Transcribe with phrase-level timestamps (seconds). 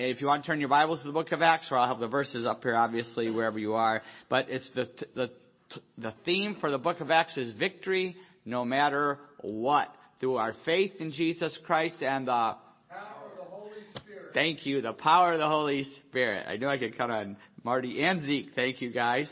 [0.00, 1.98] if you want to turn your Bibles to the book of Acts, or I'll have
[1.98, 4.02] the verses up here, obviously, wherever you are.
[4.28, 5.30] But it's the, the,
[5.98, 9.94] the theme for the book of Acts is victory no matter what.
[10.18, 12.56] Through our faith in Jesus Christ and the power
[13.30, 14.30] of the Holy Spirit.
[14.34, 14.80] Thank you.
[14.80, 16.46] The power of the Holy Spirit.
[16.48, 18.50] I knew I could count on Marty and Zeke.
[18.54, 19.28] Thank you guys.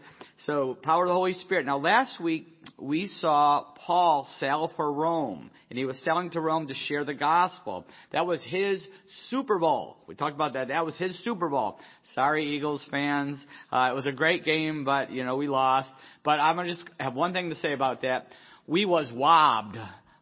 [0.46, 1.66] So, power of the Holy Spirit.
[1.66, 2.46] Now last week,
[2.78, 5.50] we saw Paul sail for Rome.
[5.68, 7.84] And he was sailing to Rome to share the gospel.
[8.12, 8.86] That was his
[9.30, 9.98] Super Bowl.
[10.06, 10.68] We talked about that.
[10.68, 11.78] That was his Super Bowl.
[12.14, 13.38] Sorry, Eagles fans.
[13.70, 15.90] Uh, it was a great game, but, you know, we lost.
[16.24, 18.28] But I'm to just have one thing to say about that.
[18.66, 19.76] We was wobbed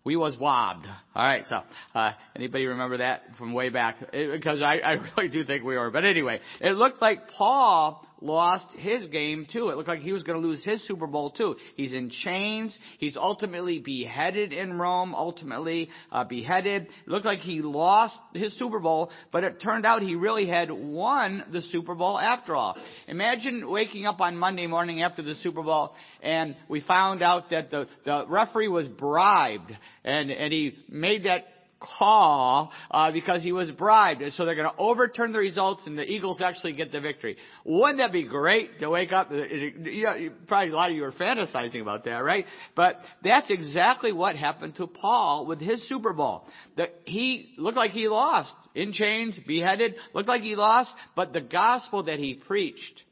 [0.07, 0.87] we was wobbed.
[1.17, 1.63] All right, so
[1.93, 3.97] uh, anybody remember that from way back?
[4.13, 5.91] It, because I, I really do think we were.
[5.91, 9.69] But anyway, it looked like Paul lost his game too.
[9.71, 11.57] It looked like he was going to lose his Super Bowl too.
[11.77, 12.77] He's in chains.
[12.99, 15.15] He's ultimately beheaded in Rome.
[15.15, 16.83] Ultimately uh, beheaded.
[16.83, 20.71] It looked like he lost his Super Bowl, but it turned out he really had
[20.71, 22.77] won the Super Bowl after all.
[23.09, 27.71] Imagine waking up on Monday morning after the Super Bowl and we found out that
[27.71, 29.73] the the referee was bribed
[30.05, 31.45] and and he made that
[31.81, 34.23] call uh, because he was bribed.
[34.23, 37.37] And so they're going to overturn the results and the Eagles actually get the victory.
[37.65, 39.31] Wouldn't that be great to wake up?
[39.31, 42.47] You know, probably a lot of you are fantasizing about that, right?
[42.75, 46.47] But that's exactly what happened to Paul with his Super Bowl.
[46.77, 51.41] That he looked like he lost in chains, beheaded, looked like he lost, but the
[51.41, 53.03] gospel that he preached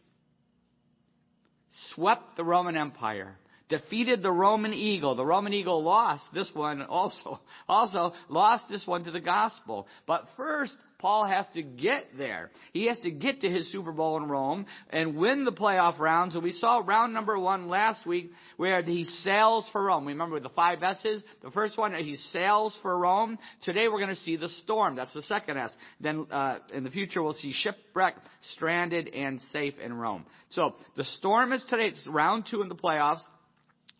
[1.94, 3.36] swept the Roman Empire
[3.68, 5.14] defeated the Roman eagle.
[5.14, 9.86] The Roman eagle lost this one also, also lost this one to the gospel.
[10.06, 12.50] But first, Paul has to get there.
[12.72, 16.34] He has to get to his Super Bowl in Rome and win the playoff rounds.
[16.34, 20.06] And we saw round number one last week where he sails for Rome.
[20.06, 21.22] Remember the five S's?
[21.42, 23.38] The first one, he sails for Rome.
[23.64, 24.96] Today we're going to see the storm.
[24.96, 25.72] That's the second S.
[26.00, 28.14] Then uh, in the future we'll see shipwreck,
[28.54, 30.24] stranded, and safe in Rome.
[30.50, 31.88] So the storm is today.
[31.88, 33.20] It's round two in the playoffs.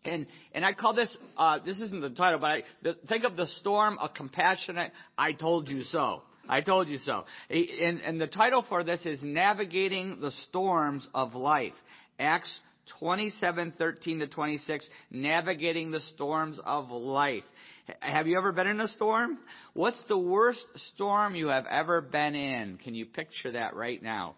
[0.05, 3.35] And, and I call this, uh, this isn't the title, but I, the, think of
[3.35, 6.21] the storm, a compassionate, I told you so.
[6.47, 7.25] I told you so.
[7.49, 11.73] And, and the title for this is Navigating the Storms of Life.
[12.19, 12.51] Acts
[12.99, 17.43] 27, 13 to 26, Navigating the Storms of Life.
[17.99, 19.37] Have you ever been in a storm?
[19.73, 22.77] What's the worst storm you have ever been in?
[22.77, 24.35] Can you picture that right now?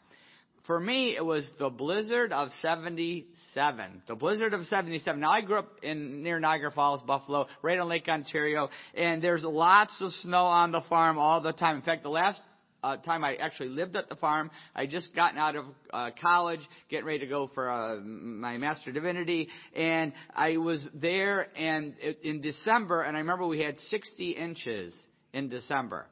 [0.67, 4.01] For me, it was the blizzard of 77.
[4.05, 5.19] The blizzard of 77.
[5.19, 9.43] Now, I grew up in near Niagara Falls, Buffalo, right on Lake Ontario, and there's
[9.43, 11.77] lots of snow on the farm all the time.
[11.77, 12.41] In fact, the last
[12.83, 14.51] uh, time I actually lived at the farm.
[14.75, 18.91] I just gotten out of uh, college, getting ready to go for uh, my Master
[18.91, 24.93] Divinity, and I was there and in December, and I remember we had 60 inches
[25.31, 26.07] in December.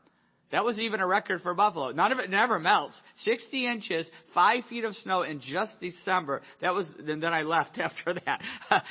[0.52, 1.92] That was even a record for Buffalo.
[1.92, 2.96] None of it never melts.
[3.24, 6.42] 60 inches, 5 feet of snow in just December.
[6.62, 8.42] That was, and then I left after that.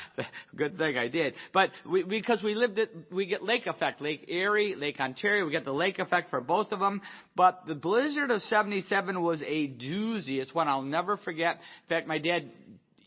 [0.55, 1.33] Good thing I did.
[1.53, 4.01] But we, because we lived it, we get lake effect.
[4.01, 7.01] Lake Erie, Lake Ontario, we get the lake effect for both of them.
[7.35, 10.41] But the blizzard of 77 was a doozy.
[10.41, 11.55] It's one I'll never forget.
[11.55, 12.51] In fact, my dad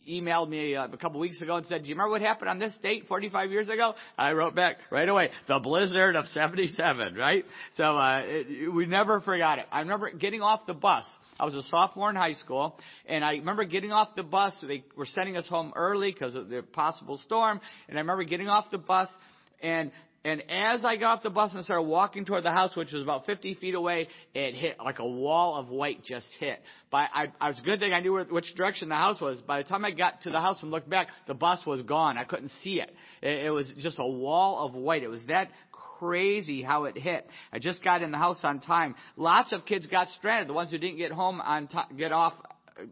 [0.08, 2.58] emailed me uh, a couple weeks ago and said, "Do you remember what happened on
[2.58, 7.44] this date 45 years ago?" I wrote back right away, "The blizzard of '77." Right?
[7.76, 9.66] So uh, it, we never forgot it.
[9.70, 11.04] I remember getting off the bus.
[11.38, 14.54] I was a sophomore in high school, and I remember getting off the bus.
[14.66, 18.48] They were sending us home early because of the possible storm, and I remember getting
[18.48, 19.08] off the bus
[19.60, 19.90] and
[20.24, 23.02] and as I got off the bus and started walking toward the house, which was
[23.02, 26.60] about 50 feet away, it hit like a wall of white just hit.
[26.90, 29.40] But I, I was a good thing I knew which direction the house was.
[29.42, 32.18] By the time I got to the house and looked back, the bus was gone.
[32.18, 32.92] I couldn't see it.
[33.22, 35.04] It, it was just a wall of white.
[35.04, 35.50] It was that
[35.98, 37.26] crazy how it hit.
[37.52, 38.96] I just got in the house on time.
[39.16, 40.48] Lots of kids got stranded.
[40.48, 42.34] The ones who didn't get home on time, get off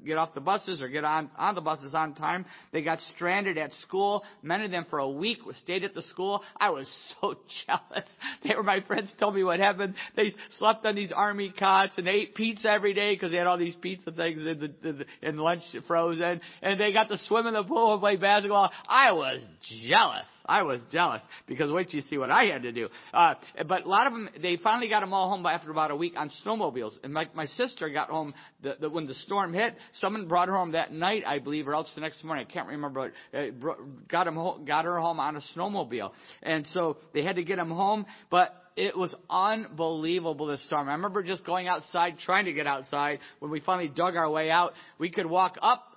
[0.04, 2.44] get off the buses or get on, on the buses on time.
[2.72, 4.24] They got stranded at school.
[4.42, 6.42] Many of them for a week stayed at the school.
[6.56, 7.36] I was so
[7.66, 8.08] jealous.
[8.44, 9.94] They were my friends told me what happened.
[10.14, 13.58] They slept on these army cots and ate pizza every day because they had all
[13.58, 16.40] these pizza things in the, in the in lunch frozen.
[16.62, 18.70] And they got to swim in the pool and play basketball.
[18.88, 19.44] I was
[19.88, 20.26] jealous.
[20.46, 22.88] I was jealous because wait till you see what I had to do.
[23.12, 23.34] Uh,
[23.66, 26.14] but a lot of them, they finally got them all home after about a week
[26.16, 26.93] on snowmobiles.
[27.02, 29.75] And my, my sister got home the, the, when the storm hit.
[30.00, 32.46] Someone brought her home that night, I believe, or else the next morning.
[32.48, 33.12] I can't remember.
[33.32, 33.75] But uh,
[34.08, 36.12] got him got her home on a snowmobile.
[36.43, 38.06] And so they had to get him home.
[38.31, 40.88] But it was unbelievable this storm.
[40.88, 43.20] I remember just going outside, trying to get outside.
[43.38, 45.95] When we finally dug our way out, we could walk up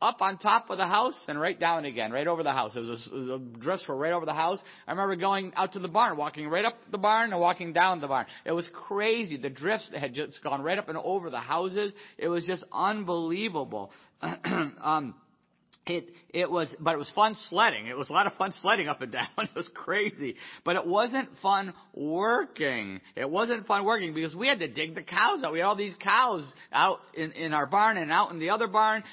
[0.00, 2.76] up on top of the house and right down again, right over the house.
[2.76, 4.58] It was, a, was a drifts were right over the house.
[4.86, 8.00] I remember going out to the barn, walking right up the barn and walking down
[8.00, 8.26] the barn.
[8.44, 9.36] It was crazy.
[9.36, 11.92] The drifts had just gone right up and over the houses.
[12.18, 13.90] It was just unbelievable.
[14.22, 15.14] um,
[15.86, 17.86] it it was but it was fun sledding.
[17.86, 19.28] It was a lot of fun sledding up and down.
[19.38, 20.36] It was crazy.
[20.64, 23.00] But it wasn't fun working.
[23.14, 25.52] It wasn't fun working because we had to dig the cows out.
[25.52, 28.66] We had all these cows out in, in our barn and out in the other
[28.66, 29.04] barn.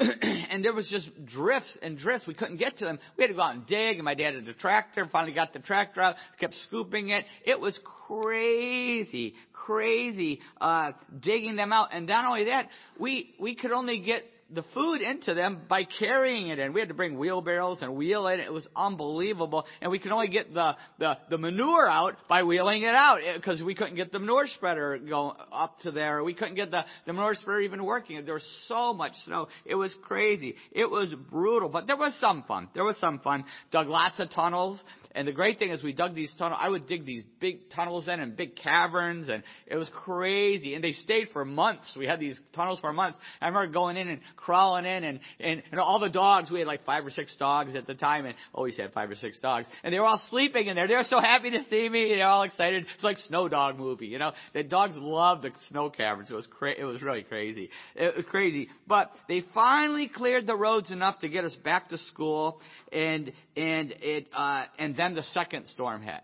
[0.50, 2.26] and there was just drifts and drifts.
[2.26, 2.98] We couldn't get to them.
[3.16, 5.06] We had to go out and dig, and my dad had a tractor.
[5.10, 7.24] Finally got the tractor out, kept scooping it.
[7.44, 11.88] It was crazy, crazy uh, digging them out.
[11.92, 12.68] And not only that,
[12.98, 16.72] we we could only get the food into them by carrying it in.
[16.72, 18.40] We had to bring wheelbarrows and wheel it.
[18.40, 19.64] It was unbelievable.
[19.80, 23.36] And we could only get the, the, the manure out by wheeling it out eh,
[23.36, 26.24] because we couldn't get the manure spreader going up to there.
[26.24, 28.24] We couldn't get the, the manure spreader even working.
[28.24, 29.48] There was so much snow.
[29.64, 30.56] It was crazy.
[30.72, 32.68] It was brutal, but there was some fun.
[32.74, 33.44] There was some fun.
[33.70, 34.80] Dug lots of tunnels.
[35.12, 36.60] And the great thing is we dug these tunnels.
[36.62, 40.74] I would dig these big tunnels in and big caverns and it was crazy.
[40.74, 41.92] And they stayed for months.
[41.96, 43.18] We had these tunnels for months.
[43.40, 46.68] I remember going in and crawling in and, and, and all the dogs, we had
[46.68, 49.66] like five or six dogs at the time and always had five or six dogs.
[49.82, 50.88] And they were all sleeping in there.
[50.88, 52.14] They were so happy to see me.
[52.14, 52.86] They're all excited.
[52.94, 54.32] It's like snow dog movie, you know.
[54.52, 56.30] The dogs loved the snow caverns.
[56.30, 57.70] It was cra- it was really crazy.
[57.94, 58.68] It was crazy.
[58.86, 62.60] But they finally cleared the roads enough to get us back to school
[62.92, 66.20] and, and it, uh, and then the second storm hit.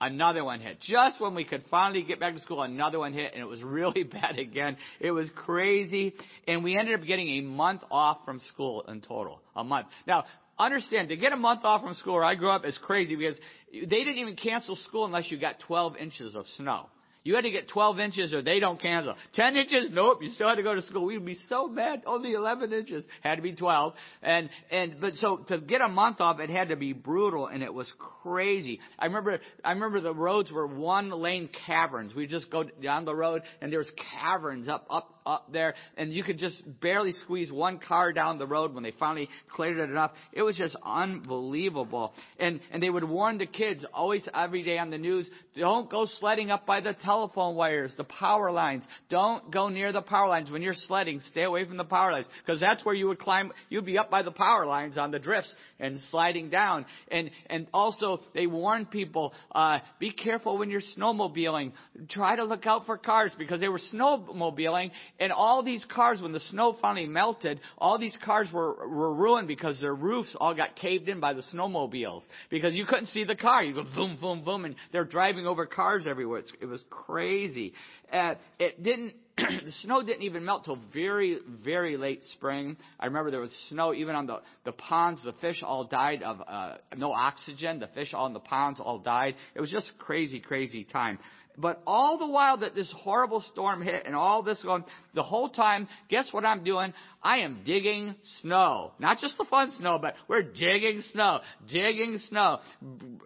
[0.00, 0.80] Another one hit.
[0.80, 3.62] Just when we could finally get back to school, another one hit, and it was
[3.64, 4.76] really bad again.
[4.98, 6.14] It was crazy,
[6.48, 9.42] and we ended up getting a month off from school in total.
[9.54, 9.88] A month.
[10.06, 10.24] Now,
[10.58, 13.38] understand, to get a month off from school where I grew up is crazy because
[13.72, 16.86] they didn't even cancel school unless you got 12 inches of snow.
[17.22, 19.14] You had to get 12 inches or they don't cancel.
[19.34, 19.88] 10 inches?
[19.92, 20.22] Nope.
[20.22, 21.04] You still had to go to school.
[21.04, 22.02] We'd be so mad.
[22.06, 23.04] Only 11 inches.
[23.20, 23.92] Had to be 12.
[24.22, 27.62] And, and, but so to get a month off, it had to be brutal and
[27.62, 27.86] it was
[28.22, 28.80] crazy.
[28.98, 32.14] I remember, I remember the roads were one lane caverns.
[32.14, 36.14] We just go down the road and there was caverns up, up, up there and
[36.14, 39.90] you could just barely squeeze one car down the road when they finally cleared it
[39.90, 40.12] enough.
[40.32, 42.14] It was just unbelievable.
[42.38, 46.06] And, and they would warn the kids always every day on the news, don't go
[46.18, 48.84] sledding up by the telephone wires, the power lines.
[49.08, 51.20] Don't go near the power lines when you're sledding.
[51.30, 53.50] Stay away from the power lines because that's where you would climb.
[53.68, 56.86] You'd be up by the power lines on the drifts and sliding down.
[57.10, 61.72] And, and also they warn people, uh, be careful when you're snowmobiling.
[62.10, 66.30] Try to look out for cars because they were snowmobiling and all these cars, when
[66.30, 70.76] the snow finally melted, all these cars were, were ruined because their roofs all got
[70.76, 72.22] caved in by the snowmobiles.
[72.50, 73.64] Because you couldn't see the car.
[73.64, 76.42] You go boom, boom, boom, and they're driving over cars everywhere.
[76.60, 77.72] It was crazy.
[78.12, 79.14] Uh, it didn't,
[79.64, 82.76] the snow didn't even melt till very, very late spring.
[82.98, 85.22] I remember there was snow even on the, the ponds.
[85.24, 87.80] The fish all died of uh, no oxygen.
[87.80, 89.34] The fish all in the ponds all died.
[89.54, 91.18] It was just crazy, crazy time.
[91.58, 94.84] But all the while that this horrible storm hit and all this going,
[95.14, 96.94] the whole time, guess what I'm doing?
[97.22, 98.92] I am digging snow.
[98.98, 102.60] Not just the fun snow, but we're digging snow, digging snow.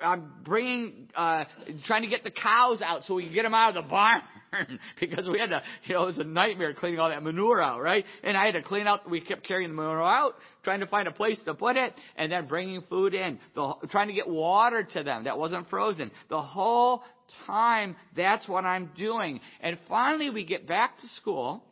[0.03, 1.45] I'm bringing, uh,
[1.87, 4.23] trying to get the cows out so we can get them out of the barn.
[5.01, 7.81] because we had to, you know, it was a nightmare cleaning all that manure out,
[7.81, 8.05] right?
[8.23, 11.09] And I had to clean out, we kept carrying the manure out, trying to find
[11.09, 14.87] a place to put it, and then bringing food in, the, trying to get water
[14.93, 16.11] to them that wasn't frozen.
[16.29, 17.03] The whole
[17.47, 19.41] time, that's what I'm doing.
[19.61, 21.63] And finally we get back to school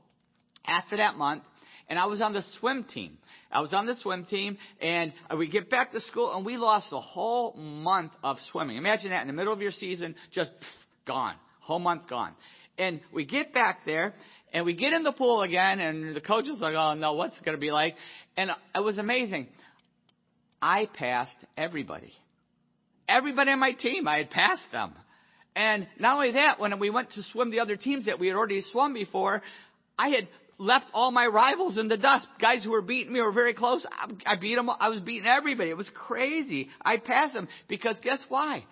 [0.67, 1.43] after that month,
[1.89, 3.19] and I was on the swim team.
[3.51, 6.87] I was on the swim team, and we get back to school, and we lost
[6.93, 8.77] a whole month of swimming.
[8.77, 11.35] Imagine that in the middle of your season, just pff, gone.
[11.61, 12.33] Whole month gone.
[12.79, 14.15] And we get back there,
[14.53, 17.39] and we get in the pool again, and the coach is like, oh no, what's
[17.39, 17.95] it going to be like?
[18.37, 19.49] And it was amazing.
[20.61, 22.13] I passed everybody.
[23.09, 24.95] Everybody on my team, I had passed them.
[25.55, 28.37] And not only that, when we went to swim the other teams that we had
[28.37, 29.43] already swum before,
[29.99, 32.27] I had left all my rivals in the dust.
[32.41, 33.85] Guys who were beating me were very close.
[34.25, 34.71] I beat them.
[34.71, 35.71] I was beating everybody.
[35.71, 36.69] It was crazy.
[36.81, 38.65] I passed them because guess why?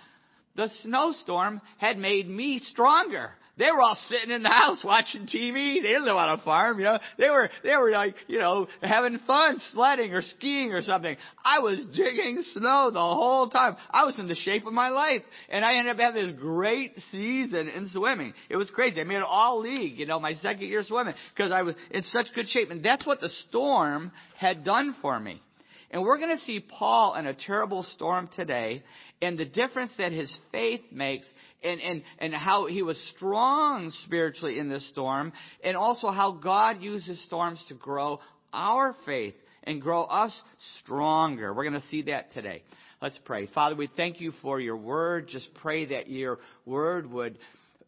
[0.56, 3.32] The snowstorm had made me stronger.
[3.60, 5.82] They were all sitting in the house watching TV.
[5.82, 6.98] They didn't know how to farm, you know.
[7.18, 11.14] They were, they were like, you know, having fun sledding or skiing or something.
[11.44, 13.76] I was digging snow the whole time.
[13.90, 15.20] I was in the shape of my life.
[15.50, 18.32] And I ended up having this great season in swimming.
[18.48, 18.98] It was crazy.
[18.98, 22.28] I made all league, you know, my second year swimming because I was in such
[22.34, 22.70] good shape.
[22.70, 25.42] And that's what the storm had done for me.
[25.90, 28.82] And we're going to see Paul in a terrible storm today
[29.20, 31.26] and the difference that his faith makes
[31.64, 35.32] and, and, and how he was strong spiritually in this storm
[35.64, 38.20] and also how God uses storms to grow
[38.52, 40.32] our faith and grow us
[40.80, 41.52] stronger.
[41.52, 42.62] We're going to see that today.
[43.02, 43.46] Let's pray.
[43.46, 45.26] Father, we thank you for your word.
[45.28, 47.38] Just pray that your word would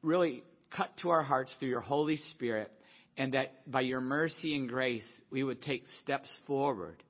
[0.02, 0.42] really
[0.74, 2.70] cut to our hearts through your Holy Spirit
[3.16, 7.02] and that by your mercy and grace, we would take steps forward,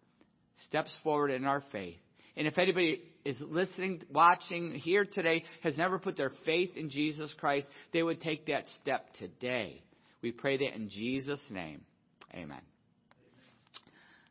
[0.67, 1.97] steps forward in our faith.
[2.37, 7.33] And if anybody is listening, watching here today, has never put their faith in Jesus
[7.39, 9.83] Christ, they would take that step today.
[10.23, 11.83] We pray that in Jesus' name.
[12.35, 12.61] Amen.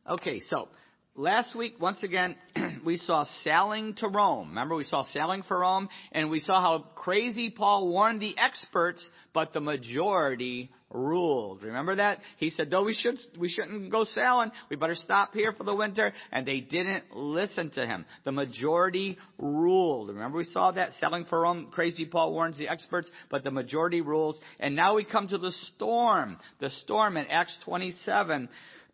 [0.10, 0.68] Okay, so
[1.16, 2.36] last week, once again,
[2.86, 4.50] we saw sailing to Rome.
[4.50, 9.06] Remember, we saw sailing for Rome, and we saw how crazy Paul warned the experts,
[9.34, 11.64] but the majority ruled.
[11.64, 12.20] Remember that?
[12.38, 15.76] He said, though we should, we shouldn't go sailing, we better stop here for the
[15.76, 18.06] winter, and they didn't listen to him.
[18.24, 20.10] The majority ruled.
[20.10, 20.90] Remember we saw that?
[21.00, 24.38] Sailing for Rome, crazy Paul warns the experts, but the majority rules.
[24.60, 26.38] And now we come to the storm.
[26.60, 28.50] The storm in Acts 27.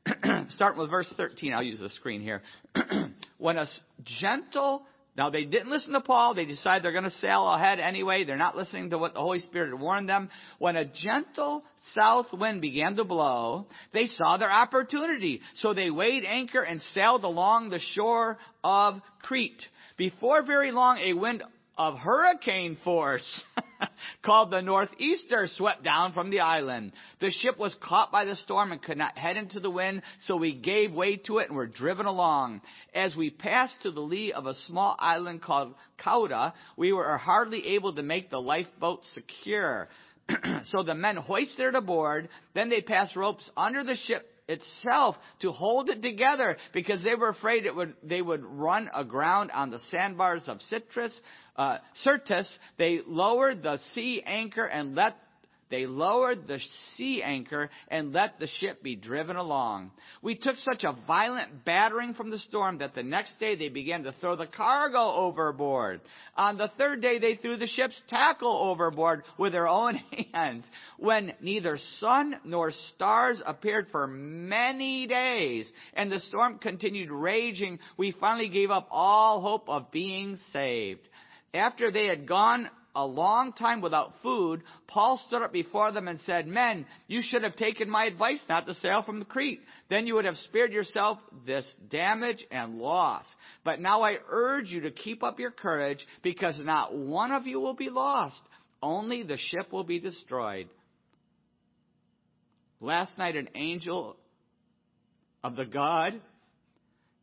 [0.49, 2.41] starting with verse 13, I'll use the screen here.
[3.37, 3.65] when a
[4.21, 4.83] gentle,
[5.17, 8.37] now they didn't listen to Paul, they decide they're going to sail ahead anyway, they're
[8.37, 10.29] not listening to what the Holy Spirit had warned them.
[10.59, 11.63] When a gentle
[11.95, 15.41] south wind began to blow, they saw their opportunity.
[15.55, 19.63] So they weighed anchor and sailed along the shore of Crete.
[19.97, 21.41] Before very long, a wind
[21.77, 23.43] of hurricane force
[24.23, 26.91] called the Northeaster swept down from the island.
[27.19, 30.35] The ship was caught by the storm and could not head into the wind, so
[30.35, 32.61] we gave way to it and were driven along.
[32.93, 37.67] As we passed to the lee of a small island called Cauda, we were hardly
[37.75, 39.87] able to make the lifeboat secure.
[40.71, 45.51] so the men hoisted it aboard, then they passed ropes under the ship itself to
[45.51, 49.79] hold it together because they were afraid it would, they would run aground on the
[49.91, 51.17] sandbars of Citrus,
[51.55, 52.47] uh, Syrtis.
[52.77, 55.15] They lowered the sea anchor and let
[55.69, 56.59] they lowered the
[56.95, 59.91] sea anchor and let the ship be driven along.
[60.21, 64.03] We took such a violent battering from the storm that the next day they began
[64.03, 66.01] to throw the cargo overboard.
[66.35, 69.95] On the third day they threw the ship's tackle overboard with their own
[70.33, 70.63] hands.
[70.97, 78.15] When neither sun nor stars appeared for many days and the storm continued raging, we
[78.19, 81.01] finally gave up all hope of being saved.
[81.53, 86.19] After they had gone a long time without food, Paul stood up before them and
[86.21, 89.61] said, Men, you should have taken my advice not to sail from Crete.
[89.87, 93.23] Then you would have spared yourself this damage and loss.
[93.63, 97.59] But now I urge you to keep up your courage because not one of you
[97.59, 98.41] will be lost.
[98.81, 100.67] Only the ship will be destroyed.
[102.81, 104.17] Last night, an angel
[105.43, 106.19] of the God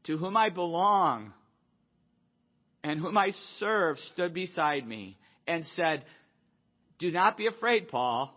[0.04, 1.32] to whom I belong
[2.84, 6.04] and whom I serve stood beside me and said,
[6.98, 8.34] Do not be afraid, Paul.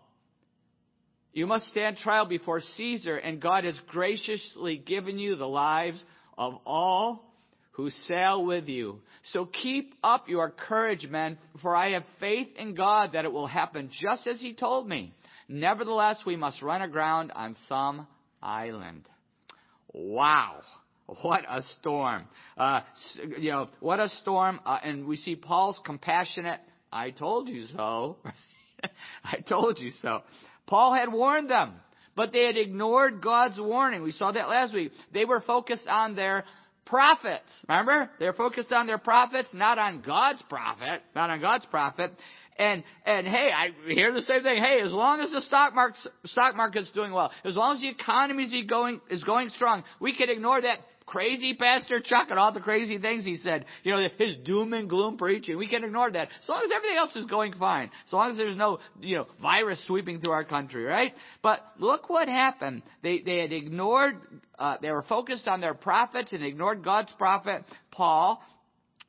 [1.33, 6.01] You must stand trial before Caesar, and God has graciously given you the lives
[6.37, 7.27] of all
[7.73, 8.99] who sail with you.
[9.33, 13.45] So keep up your courage, men, for I have faith in God that it will
[13.45, 15.13] happen just as He told me.
[15.47, 18.07] Nevertheless, we must run aground on some
[18.41, 19.03] island.
[19.93, 20.61] Wow.
[21.21, 22.23] What a storm.
[22.57, 22.81] Uh,
[23.37, 24.59] you know, what a storm.
[24.65, 26.59] Uh, and we see Paul's compassionate
[26.91, 28.17] I told you so.
[29.23, 30.23] I told you so.
[30.65, 31.73] Paul had warned them,
[32.15, 34.03] but they had ignored God's warning.
[34.03, 34.91] We saw that last week.
[35.13, 36.43] They were focused on their
[36.85, 37.49] profits.
[37.67, 38.09] Remember?
[38.19, 42.11] They're focused on their profits, not on God's prophet, not on God's prophet.
[42.59, 44.61] And and hey, I hear the same thing.
[44.61, 47.89] Hey, as long as the stock market stock market's doing well, as long as the
[47.89, 52.51] economy is going is going strong, we can ignore that crazy Pastor Chuck and all
[52.51, 53.65] the crazy things he said.
[53.83, 55.57] You know, his doom and gloom preaching.
[55.57, 56.27] We can ignore that.
[56.43, 57.89] As long as everything else is going fine.
[58.05, 61.13] As long as there's no, you know, virus sweeping through our country, right?
[61.41, 62.83] But look what happened.
[63.01, 64.17] They, they had ignored,
[64.59, 68.41] uh, they were focused on their profits and ignored God's prophet, Paul.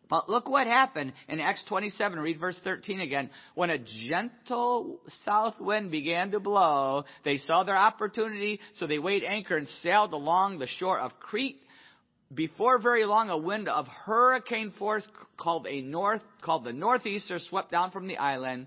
[0.08, 2.18] But look what happened in Acts 27.
[2.18, 3.28] Read verse 13 again.
[3.54, 9.22] When a gentle south wind began to blow, they saw their opportunity, so they weighed
[9.22, 11.60] anchor and sailed along the shore of Crete
[12.34, 15.06] before very long, a wind of hurricane force
[15.36, 18.66] called a north, called the northeaster swept down from the island.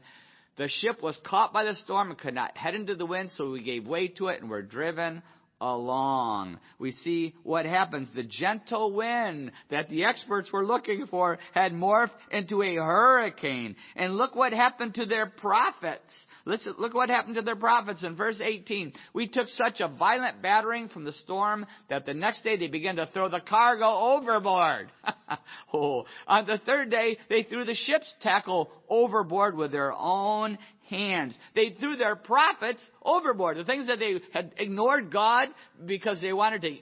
[0.58, 3.52] The ship was caught by the storm and could not head into the wind, so
[3.52, 5.22] we gave way to it and were driven
[5.62, 6.58] along.
[6.80, 8.10] We see what happens.
[8.14, 13.76] The gentle wind that the experts were looking for had morphed into a hurricane.
[13.96, 16.12] And look what happened to their profits.
[16.46, 18.94] Listen, look what happened to their profits in verse 18.
[19.14, 22.96] We took such a violent battering from the storm that the next day they began
[22.96, 24.92] to throw the cargo overboard.
[25.74, 26.06] oh.
[26.28, 30.58] On the third day, they threw the ship's tackle overboard with their own
[30.92, 31.34] hands.
[31.56, 33.58] They threw their profits overboard.
[33.58, 35.48] The things that they had ignored God
[35.86, 36.78] because they wanted to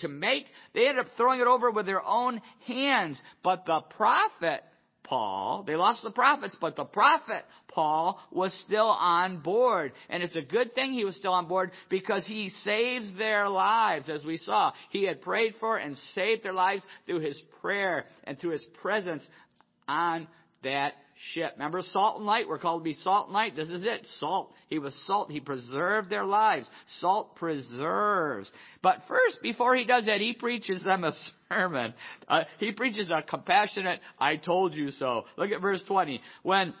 [0.00, 3.18] to make, they ended up throwing it over with their own hands.
[3.42, 4.62] But the prophet,
[5.04, 9.92] Paul, they lost the profits, but the prophet, Paul, was still on board.
[10.08, 14.08] And it's a good thing he was still on board because he saves their lives,
[14.08, 14.72] as we saw.
[14.90, 19.22] He had prayed for and saved their lives through his prayer and through his presence
[19.88, 20.26] on
[20.64, 20.94] that
[21.32, 21.52] ship.
[21.56, 22.48] Remember salt and light?
[22.48, 23.54] We're called to be salt and light.
[23.56, 24.06] This is it.
[24.18, 24.52] Salt.
[24.68, 25.30] He was salt.
[25.30, 26.66] He preserved their lives.
[27.00, 28.50] Salt preserves.
[28.82, 31.12] But first, before he does that, he preaches them a
[31.48, 31.94] sermon.
[32.28, 35.24] Uh, he preaches a compassionate, I told you so.
[35.36, 36.20] Look at verse 20.
[36.42, 36.74] When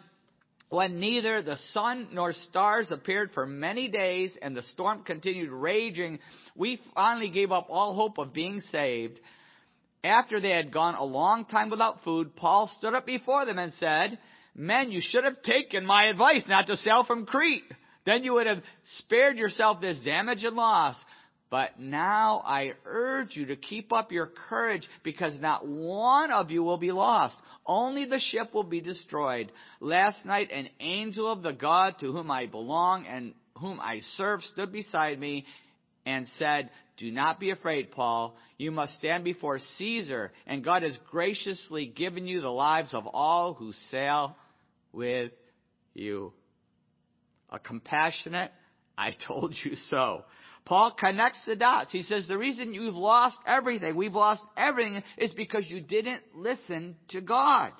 [0.72, 6.18] when neither the sun nor stars appeared for many days and the storm continued raging,
[6.56, 9.20] we finally gave up all hope of being saved.
[10.04, 13.72] After they had gone a long time without food, Paul stood up before them and
[13.78, 14.18] said,
[14.54, 17.64] Men, you should have taken my advice not to sail from Crete.
[18.04, 18.62] Then you would have
[18.98, 20.96] spared yourself this damage and loss.
[21.50, 26.62] But now I urge you to keep up your courage because not one of you
[26.62, 27.36] will be lost.
[27.66, 29.52] Only the ship will be destroyed.
[29.78, 34.42] Last night an angel of the God to whom I belong and whom I serve
[34.42, 35.44] stood beside me
[36.04, 38.36] and said, Do not be afraid, Paul.
[38.58, 43.54] You must stand before Caesar, and God has graciously given you the lives of all
[43.54, 44.36] who sail
[44.92, 45.32] with
[45.94, 46.32] you.
[47.50, 48.52] A compassionate,
[48.96, 50.24] I told you so.
[50.64, 51.90] Paul connects the dots.
[51.90, 56.96] He says the reason you've lost everything, we've lost everything, is because you didn't listen
[57.08, 57.72] to God.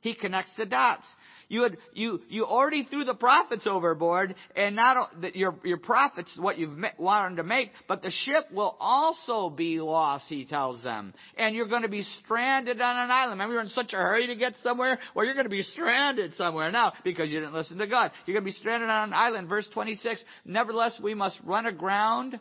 [0.00, 1.04] He connects the dots.
[1.48, 6.30] You had, you, you already threw the profits overboard, and not that your, your profits,
[6.36, 11.14] what you've wanted to make, but the ship will also be lost, he tells them.
[11.36, 13.38] And you're going to be stranded on an island.
[13.38, 14.98] Remember, you're in such a hurry to get somewhere?
[15.14, 18.10] Well, you're going to be stranded somewhere now because you didn't listen to God.
[18.26, 19.48] You're going to be stranded on an island.
[19.48, 22.40] Verse 26, nevertheless, we must run aground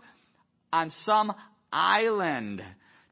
[0.74, 1.31] on some
[1.71, 2.63] island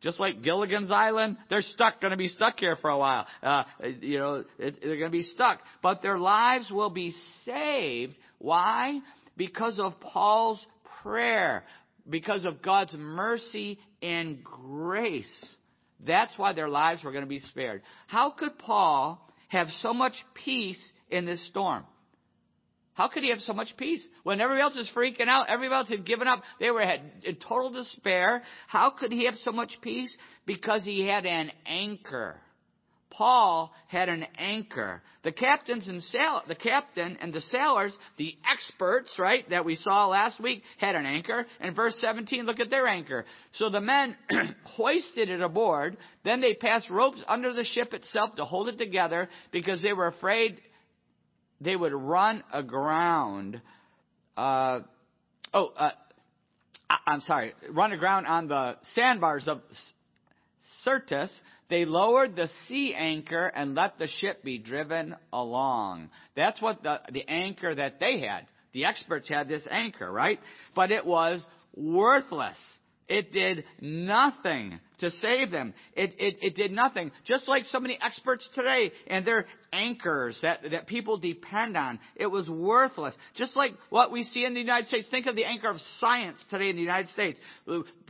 [0.03, 3.25] just like Gilligan's Island, they're stuck, going to be stuck here for a while.
[3.41, 3.63] Uh,
[4.01, 5.61] you know, it, they're going to be stuck.
[5.81, 8.13] But their lives will be saved.
[8.37, 8.99] Why?
[9.37, 10.63] Because of Paul's
[11.01, 11.63] prayer.
[12.07, 15.55] Because of God's mercy and grace.
[16.05, 17.81] That's why their lives were going to be spared.
[18.07, 21.85] How could Paul have so much peace in this storm?
[22.95, 24.05] How could he have so much peace?
[24.23, 27.71] When everybody else is freaking out, everybody else had given up, they were in total
[27.71, 28.43] despair.
[28.67, 30.15] How could he have so much peace?
[30.45, 32.35] Because he had an anchor.
[33.09, 35.01] Paul had an anchor.
[35.23, 40.07] The captains and sail, the captain and the sailors, the experts, right, that we saw
[40.07, 41.45] last week, had an anchor.
[41.59, 43.25] And verse 17, look at their anchor.
[43.53, 44.17] So the men
[44.63, 45.97] hoisted it aboard.
[46.25, 50.07] Then they passed ropes under the ship itself to hold it together because they were
[50.07, 50.59] afraid
[51.61, 53.61] they would run aground.
[54.35, 54.81] Uh,
[55.53, 55.91] oh, uh,
[57.05, 59.61] I'm sorry, run aground on the sandbars of
[60.83, 61.31] Syrtis.
[61.69, 66.09] They lowered the sea anchor and let the ship be driven along.
[66.35, 68.45] That's what the, the anchor that they had.
[68.73, 70.39] The experts had this anchor, right?
[70.75, 71.43] But it was
[71.75, 72.57] worthless.
[73.07, 75.73] It did nothing to save them.
[75.93, 77.11] It, it, it did nothing.
[77.25, 81.99] Just like so many experts today and their anchors that, that people depend on.
[82.15, 83.15] It was worthless.
[83.35, 85.07] Just like what we see in the United States.
[85.09, 87.39] Think of the anchor of science today in the United States.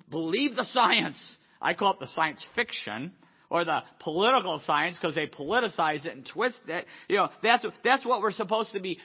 [0.10, 1.17] Believe the science.
[1.62, 3.13] I call it the science fiction
[3.53, 6.87] or the political science because they politicize it and twist it.
[7.07, 8.97] You know, that's, that's what we're supposed to be,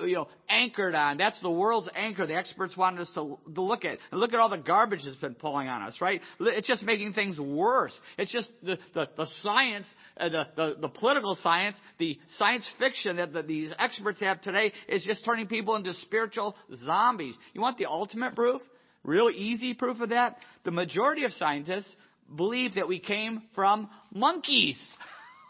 [0.00, 1.18] uh, you know, anchored on.
[1.18, 2.26] That's the world's anchor.
[2.26, 3.98] The experts wanted us to, to look at.
[4.10, 6.20] And look at all the garbage that's been pulling on us, right?
[6.40, 7.96] It's just making things worse.
[8.18, 9.86] It's just the, the, the science,
[10.16, 14.72] uh, the, the, the political science, the science fiction that the, these experts have today
[14.88, 17.36] is just turning people into spiritual zombies.
[17.54, 18.62] You want the ultimate proof?
[19.04, 20.38] Real easy proof of that?
[20.64, 21.88] The majority of scientists
[22.36, 24.78] believe that we came from monkeys.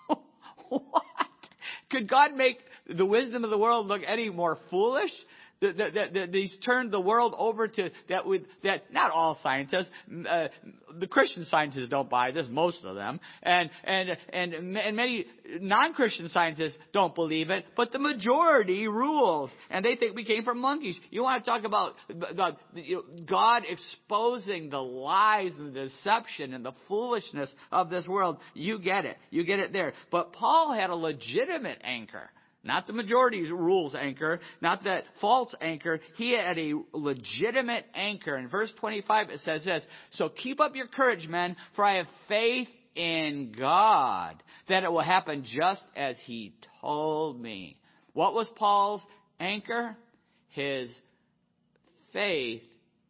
[0.69, 1.05] what?
[1.91, 5.13] Could God make the wisdom of the world look any more foolish?
[5.63, 9.89] That, that, that he's turned the world over to that with that not all scientists
[10.29, 10.49] uh,
[10.99, 15.27] the Christian scientists don't buy this most of them and and and and many
[15.61, 20.61] non-Christian scientists don't believe it but the majority rules and they think we came from
[20.61, 20.99] monkeys.
[21.11, 21.95] You want to talk about
[22.37, 22.57] God,
[23.27, 28.39] God exposing the lies and the deception and the foolishness of this world?
[28.55, 29.17] You get it.
[29.31, 29.93] You get it there.
[30.11, 32.31] But Paul had a legitimate anchor
[32.65, 36.01] not the majority's rules anchor, not that false anchor.
[36.17, 38.37] He had a legitimate anchor.
[38.37, 42.07] In verse 25 it says this, So keep up your courage, men, for I have
[42.29, 47.79] faith in God that it will happen just as he told me.
[48.13, 49.03] What was Paul's
[49.41, 49.97] anchor?
[50.51, 50.91] His
[52.13, 52.63] faith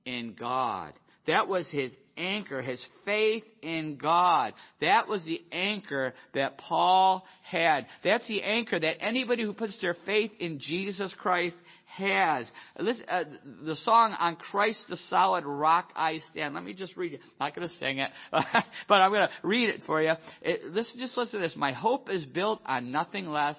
[0.04, 0.92] in God.
[1.26, 4.54] That was his anchor, his faith in God.
[4.80, 7.86] That was the anchor that Paul had.
[8.04, 12.50] That's the anchor that anybody who puts their faith in Jesus Christ has.
[12.78, 13.24] Listen, uh,
[13.64, 16.54] the song on Christ the solid rock I stand.
[16.54, 17.20] Let me just read it.
[17.22, 20.12] I'm not going to sing it, but I'm going to read it for you.
[20.40, 21.56] It, listen, just listen to this.
[21.56, 23.56] My hope is built on nothing less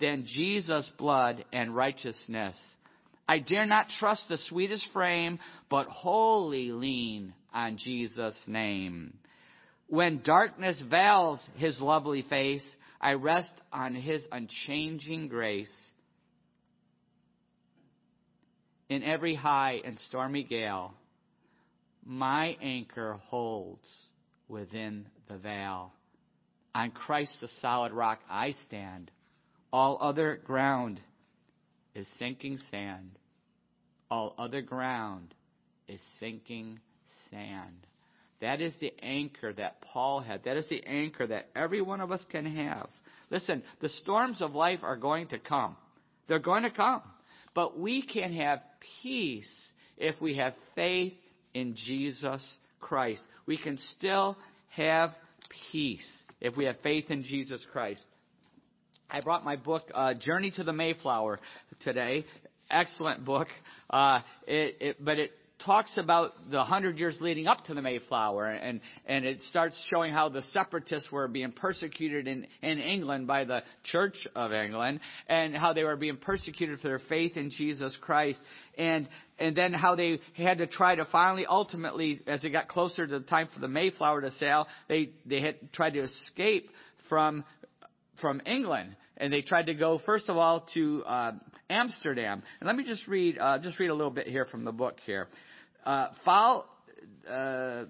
[0.00, 2.56] than Jesus' blood and righteousness.
[3.28, 5.38] I dare not trust the sweetest frame,
[5.70, 9.14] but wholly lean on Jesus' name.
[9.86, 12.64] When darkness veils his lovely face,
[13.00, 15.74] I rest on his unchanging grace.
[18.88, 20.92] In every high and stormy gale,
[22.04, 23.88] my anchor holds
[24.48, 25.92] within the veil.
[26.74, 29.10] On Christ the solid rock I stand.
[29.72, 31.00] All other ground
[31.94, 33.18] is sinking sand.
[34.10, 35.34] All other ground
[35.88, 36.80] is sinking
[37.30, 37.86] sand.
[38.40, 40.44] That is the anchor that Paul had.
[40.44, 42.88] That is the anchor that every one of us can have.
[43.30, 45.76] Listen, the storms of life are going to come.
[46.28, 47.02] They're going to come.
[47.54, 48.60] But we can have
[49.02, 49.50] peace
[49.96, 51.14] if we have faith
[51.54, 52.42] in Jesus
[52.80, 53.22] Christ.
[53.46, 54.36] We can still
[54.70, 55.12] have
[55.70, 56.06] peace
[56.40, 58.02] if we have faith in Jesus Christ.
[59.14, 61.38] I brought my book, uh, Journey to the Mayflower,
[61.78, 62.24] today.
[62.68, 63.46] Excellent book.
[63.88, 65.30] Uh, it, it, but it
[65.64, 70.12] talks about the hundred years leading up to the Mayflower, and and it starts showing
[70.12, 74.98] how the separatists were being persecuted in in England by the Church of England,
[75.28, 78.40] and how they were being persecuted for their faith in Jesus Christ,
[78.76, 83.06] and and then how they had to try to finally, ultimately, as it got closer
[83.06, 86.68] to the time for the Mayflower to sail, they they had tried to escape
[87.08, 87.44] from
[88.20, 91.32] from England, and they tried to go first of all to uh,
[91.70, 92.42] Amsterdam.
[92.60, 94.98] And let me just read uh, just read a little bit here from the book
[95.06, 95.28] here.
[95.84, 96.66] Uh, foul,
[97.30, 97.84] uh,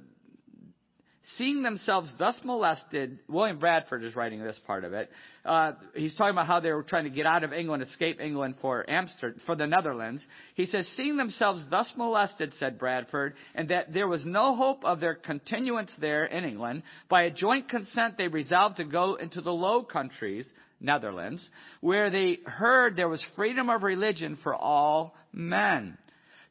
[1.37, 5.11] seeing themselves thus molested, William Bradford is writing this part of it.
[5.45, 8.57] Uh, he's talking about how they were trying to get out of England, escape England
[8.61, 10.23] for Amsterdam, for the Netherlands.
[10.55, 15.01] He says, seeing themselves thus molested, said Bradford, and that there was no hope of
[15.01, 19.53] their continuance there in England, by a joint consent they resolved to go into the
[19.53, 20.47] Low Countries,
[20.85, 21.49] Netherlands,
[21.81, 25.99] where they heard there was freedom of religion for all men.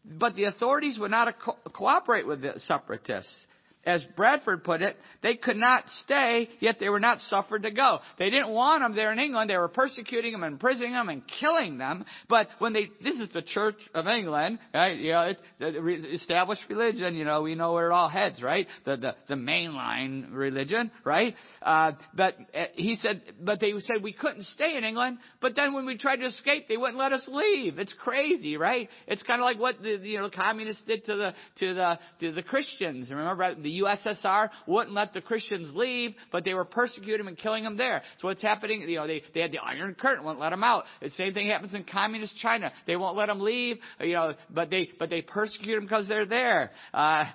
[0.05, 3.47] But the authorities would not co- cooperate with the separatists
[3.85, 7.99] as Bradford put it, they could not stay, yet they were not suffered to go.
[8.17, 9.49] They didn't want them there in England.
[9.49, 12.05] They were persecuting them, imprisoning them, and killing them.
[12.29, 14.97] But when they, this is the Church of England, right?
[14.97, 15.33] You know,
[16.13, 17.15] established religion.
[17.15, 18.67] You know, we know where it all heads, right?
[18.85, 21.35] The the, the mainline religion, right?
[21.61, 25.17] Uh, but uh, he said, but they said we couldn't stay in England.
[25.41, 27.79] But then when we tried to escape, they wouldn't let us leave.
[27.79, 28.89] It's crazy, right?
[29.07, 32.31] It's kind of like what the you know communists did to the to the to
[32.31, 33.09] the Christians.
[33.09, 37.63] Remember the USSR wouldn't let the Christians leave, but they were persecuting them and killing
[37.63, 38.03] them there.
[38.19, 38.81] So what's happening?
[38.81, 40.85] You know, they, they had the Iron Curtain, won't let them out.
[41.01, 42.71] The same thing happens in communist China.
[42.87, 46.25] They won't let them leave, you know, but they, but they persecute them because they're
[46.25, 46.71] there.
[46.93, 47.25] Uh,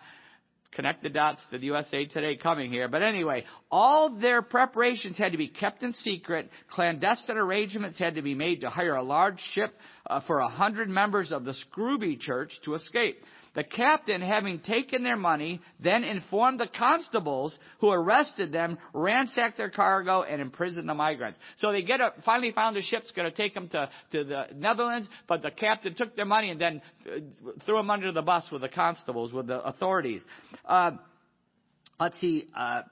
[0.72, 2.88] connect the dots to the USA Today coming here.
[2.88, 6.50] But anyway, all their preparations had to be kept in secret.
[6.70, 9.74] Clandestine arrangements had to be made to hire a large ship
[10.08, 13.18] uh, for a hundred members of the Scrooby Church to escape.
[13.58, 19.68] The captain, having taken their money, then informed the constables who arrested them, ransacked their
[19.68, 21.40] cargo, and imprisoned the migrants.
[21.56, 24.46] So they get a, finally found a ship's going to take them to, to the
[24.54, 27.18] Netherlands, but the captain took their money and then uh,
[27.66, 30.22] threw them under the bus with the constables, with the authorities.
[30.64, 30.92] Uh,
[31.98, 32.46] let's see.
[32.56, 32.82] Uh,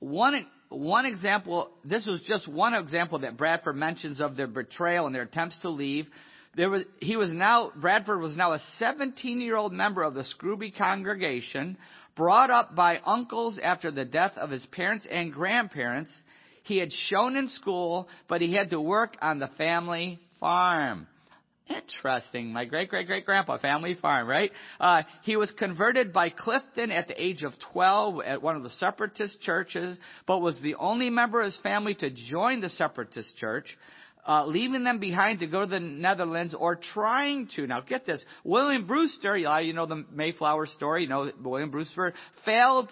[0.00, 5.14] one one example, this was just one example that Bradford mentions of their betrayal and
[5.14, 6.08] their attempts to leave.
[6.54, 10.24] There was, he was now, Bradford was now a 17 year old member of the
[10.24, 11.78] Scrooby congregation,
[12.14, 16.12] brought up by uncles after the death of his parents and grandparents.
[16.64, 21.06] He had shown in school, but he had to work on the family farm.
[21.68, 22.52] Interesting.
[22.52, 24.50] My great great great grandpa, family farm, right?
[24.78, 28.70] Uh, he was converted by Clifton at the age of 12 at one of the
[28.70, 33.66] separatist churches, but was the only member of his family to join the separatist church
[34.26, 37.66] uh, leaving them behind to go to the Netherlands or trying to.
[37.66, 38.20] Now get this.
[38.44, 42.90] William Brewster, you know the Mayflower story, you know William Brewster failed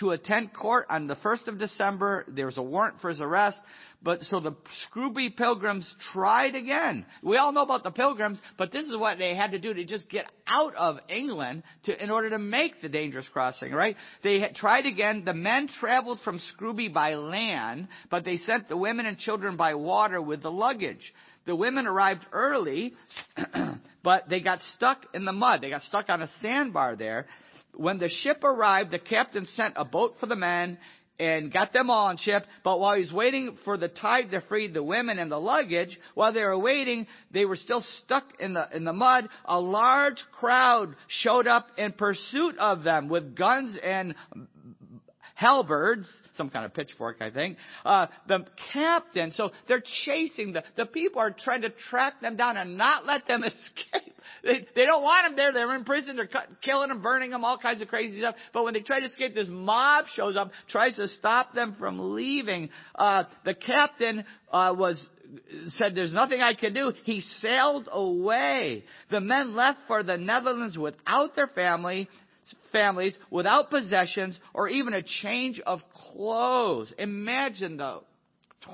[0.00, 2.24] to attend court on the 1st of December.
[2.28, 3.58] There was a warrant for his arrest.
[4.02, 4.54] But so the
[4.84, 7.06] Scrooby pilgrims tried again.
[7.22, 9.84] We all know about the pilgrims, but this is what they had to do to
[9.84, 13.96] just get out of England to, in order to make the dangerous crossing, right?
[14.22, 15.24] They tried again.
[15.24, 19.74] The men traveled from Scrooby by land, but they sent the women and children by
[19.74, 21.12] water with the luggage.
[21.46, 22.94] The women arrived early,
[24.02, 25.62] but they got stuck in the mud.
[25.62, 27.26] They got stuck on a sandbar there.
[27.76, 30.78] When the ship arrived, the captain sent a boat for the men
[31.18, 32.46] and got them all on ship.
[32.62, 35.98] But while he was waiting for the tide to free the women and the luggage,
[36.14, 39.28] while they were waiting, they were still stuck in the, in the mud.
[39.44, 44.14] A large crowd showed up in pursuit of them with guns and
[45.36, 47.58] halberds, some kind of pitchfork, I think.
[47.84, 52.56] Uh, the captain, so they're chasing the, the people are trying to track them down
[52.56, 54.14] and not let them escape.
[54.42, 55.52] They, they don't want them there.
[55.52, 56.16] They're in prison.
[56.16, 58.34] They're cut, killing them, burning them, all kinds of crazy stuff.
[58.54, 62.14] But when they try to escape, this mob shows up, tries to stop them from
[62.14, 62.70] leaving.
[62.94, 65.00] Uh, the captain, uh, was
[65.70, 66.92] said, There's nothing I can do.
[67.04, 68.84] He sailed away.
[69.10, 72.08] The men left for the Netherlands without their family
[72.72, 75.80] families without possessions or even a change of
[76.12, 76.92] clothes.
[76.98, 78.00] Imagine the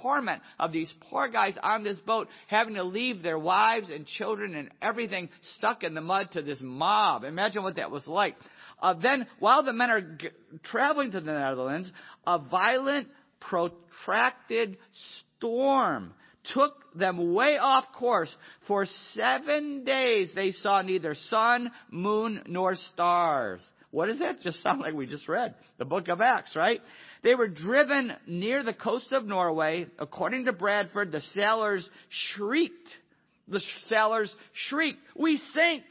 [0.00, 4.54] torment of these poor guys on this boat having to leave their wives and children
[4.54, 7.24] and everything stuck in the mud to this mob.
[7.24, 8.37] Imagine what that was like.
[8.80, 10.30] Uh, then, while the men are g-
[10.64, 11.90] traveling to the Netherlands,
[12.26, 13.08] a violent,
[13.40, 14.76] protracted
[15.38, 16.14] storm
[16.55, 18.35] took them way off course.
[18.66, 23.62] For seven days they saw neither sun, moon, nor stars.
[23.90, 25.55] What does that just sound like we just read?
[25.78, 26.81] The book of Acts, right?
[27.22, 29.87] They were driven near the coast of Norway.
[29.98, 32.88] According to Bradford, the sailors shrieked.
[33.48, 34.35] The sailors
[34.68, 35.85] shrieked, We sink!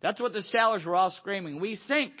[0.00, 1.60] That's what the sailors were all screaming.
[1.60, 2.12] We sink!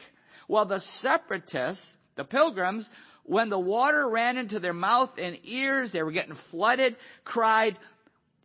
[0.46, 1.84] While the separatists,
[2.16, 2.86] the pilgrims,
[3.28, 7.76] when the water ran into their mouth and ears, they were getting flooded, cried,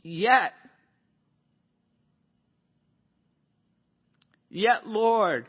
[0.03, 0.51] Yet,
[4.49, 5.47] yet, Lord,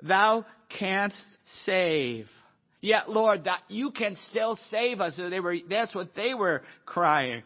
[0.00, 0.46] thou
[0.78, 1.20] canst
[1.64, 2.28] save.
[2.80, 5.16] Yet, Lord, that you can still save us.
[5.16, 7.42] So they were, that's what they were crying.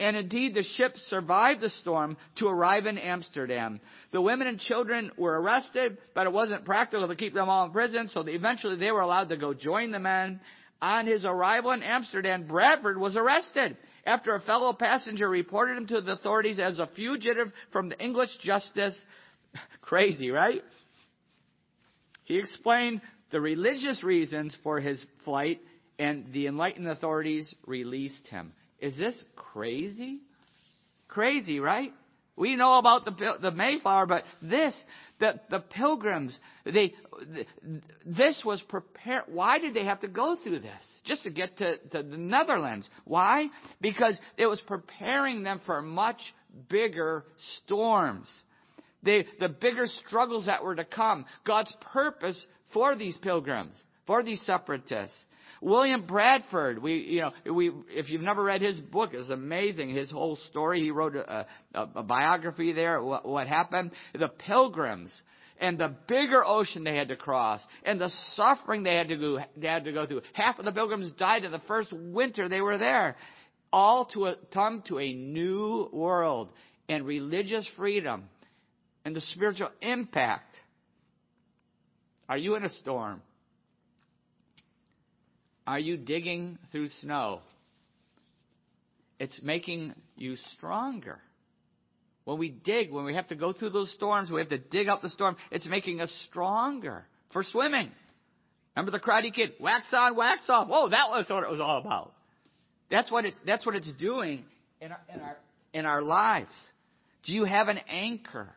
[0.00, 3.80] And indeed, the ship survived the storm to arrive in Amsterdam.
[4.12, 7.70] The women and children were arrested, but it wasn't practical to keep them all in
[7.70, 10.40] prison, so eventually they were allowed to go join the men.
[10.80, 16.00] On his arrival in Amsterdam, Bradford was arrested after a fellow passenger reported him to
[16.00, 18.94] the authorities as a fugitive from the English justice.
[19.82, 20.62] Crazy, right?
[22.24, 25.60] He explained the religious reasons for his flight,
[25.98, 28.54] and the enlightened authorities released him.
[28.80, 30.18] Is this crazy?
[31.08, 31.92] Crazy, right?
[32.36, 34.74] We know about the the Mayflower, but this,
[35.18, 36.94] the the pilgrims, they
[38.06, 39.24] this was prepared.
[39.26, 42.88] Why did they have to go through this just to get to, to the Netherlands?
[43.04, 43.48] Why?
[43.80, 46.20] Because it was preparing them for much
[46.68, 47.24] bigger
[47.64, 48.28] storms.
[49.02, 51.24] The, the bigger struggles that were to come.
[51.46, 53.74] God's purpose for these pilgrims,
[54.06, 55.16] for these separatists.
[55.60, 59.90] William Bradford, we, you know, we, if you've never read his book, it's amazing.
[59.90, 60.80] His whole story.
[60.80, 63.90] He wrote a, a, a biography there, what, what happened.
[64.18, 65.12] The pilgrims
[65.58, 69.38] and the bigger ocean they had to cross and the suffering they had to go,
[69.56, 70.22] they had to go through.
[70.32, 73.16] Half of the pilgrims died in the first winter they were there.
[73.72, 76.48] All to a, come to a new world
[76.88, 78.24] and religious freedom
[79.04, 80.56] and the spiritual impact.
[82.28, 83.20] Are you in a storm?
[85.66, 87.40] Are you digging through snow?
[89.18, 91.18] It's making you stronger.
[92.24, 94.88] When we dig, when we have to go through those storms, we have to dig
[94.88, 97.90] up the storm, it's making us stronger for swimming.
[98.76, 99.52] Remember the Karate Kid?
[99.60, 100.68] Wax on, wax off.
[100.68, 102.12] Whoa, that was what it was all about.
[102.90, 104.44] That's what it's, that's what it's doing
[104.80, 105.36] in our, in our,
[105.72, 106.52] in our lives.
[107.24, 108.48] Do you have an anchor?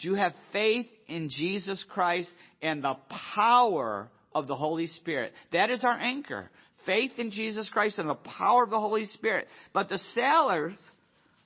[0.00, 2.28] Do you have faith in Jesus Christ
[2.62, 2.96] and the
[3.34, 5.32] power of the Holy Spirit.
[5.52, 6.50] That is our anchor.
[6.86, 9.46] Faith in Jesus Christ and the power of the Holy Spirit.
[9.72, 10.74] But the sailors,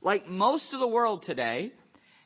[0.00, 1.72] like most of the world today,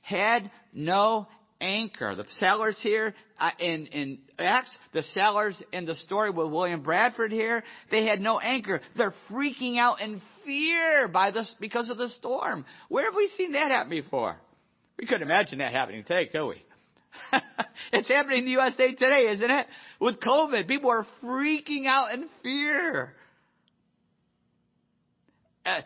[0.03, 1.27] had no
[1.61, 2.15] anchor.
[2.15, 7.33] The sailors here uh, in, in Acts, the sailors in the story with William Bradford
[7.33, 8.81] here, they had no anchor.
[8.97, 12.65] They're freaking out in fear by this because of the storm.
[12.89, 14.37] Where have we seen that happen before?
[14.99, 16.63] We couldn't imagine that happening today, could we?
[17.93, 19.67] it's happening in the USA today, isn't it?
[20.01, 23.15] With COVID, people are freaking out in fear.
[25.65, 25.81] Uh,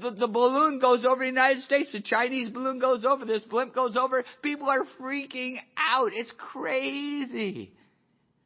[0.00, 3.74] the, the balloon goes over the United States, the Chinese balloon goes over, this blimp
[3.74, 4.24] goes over.
[4.42, 6.10] People are freaking out.
[6.12, 7.72] It's crazy.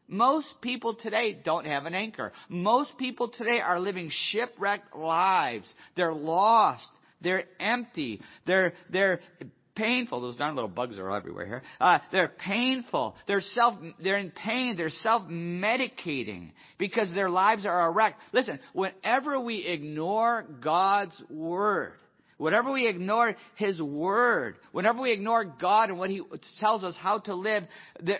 [0.09, 2.33] Most people today don't have an anchor.
[2.48, 5.70] Most people today are living shipwrecked lives.
[5.96, 6.88] They're lost.
[7.20, 8.20] They're empty.
[8.46, 9.20] They're, they're
[9.79, 10.21] painful.
[10.21, 11.62] Those darn little bugs are everywhere here.
[11.81, 13.14] Uh, they're painful.
[13.27, 14.77] They're self, they're in pain.
[14.77, 18.17] They're self-medicating because their lives are a wreck.
[18.33, 21.93] Listen, whenever we ignore God's word,
[22.38, 26.23] Whenever we ignore His Word, whenever we ignore God and what He
[26.61, 27.64] tells us how to live,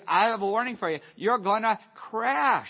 [0.09, 0.99] I have a warning for you.
[1.15, 1.79] You're gonna
[2.11, 2.69] crash.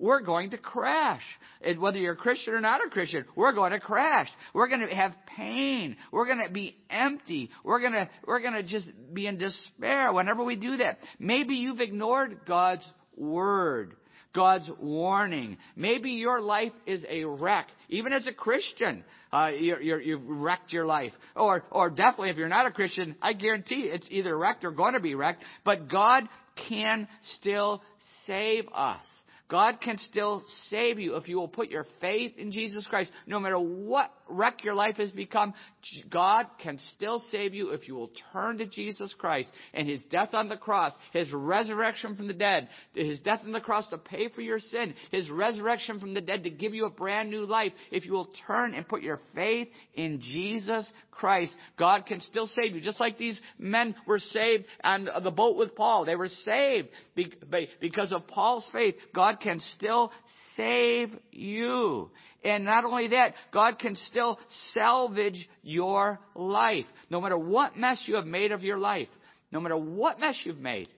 [0.00, 1.22] We're going to crash.
[1.60, 4.28] And whether you're a Christian or not a Christian, we're going to crash.
[4.54, 5.96] We're going to have pain.
[6.10, 7.50] We're going to be empty.
[7.62, 10.98] We're going to, we're going to just be in despair whenever we do that.
[11.18, 13.94] Maybe you've ignored God's Word.
[14.32, 15.58] God's warning.
[15.76, 17.66] Maybe your life is a wreck.
[17.88, 21.12] Even as a Christian, uh, you have wrecked your life.
[21.34, 24.94] Or, or definitely if you're not a Christian, I guarantee it's either wrecked or going
[24.94, 25.42] to be wrecked.
[25.64, 26.28] But God
[26.68, 27.08] can
[27.38, 27.82] still
[28.26, 29.04] save us.
[29.50, 33.10] God can still save you if you will put your faith in Jesus Christ.
[33.26, 35.52] No matter what wreck your life has become,
[36.08, 40.34] God can still save you if you will turn to Jesus Christ and His death
[40.34, 44.28] on the cross, His resurrection from the dead, His death on the cross to pay
[44.28, 47.72] for your sin, His resurrection from the dead to give you a brand new life.
[47.90, 52.74] If you will turn and put your faith in Jesus Christ, God can still save
[52.74, 52.80] you.
[52.80, 56.04] Just like these men were saved on the boat with Paul.
[56.04, 56.88] They were saved
[57.80, 58.94] because of Paul's faith.
[59.14, 60.12] God can still
[60.56, 62.10] save you.
[62.42, 64.38] And not only that, God can still
[64.72, 66.86] salvage your life.
[67.10, 69.08] No matter what mess you have made of your life,
[69.52, 70.88] no matter what mess you've made,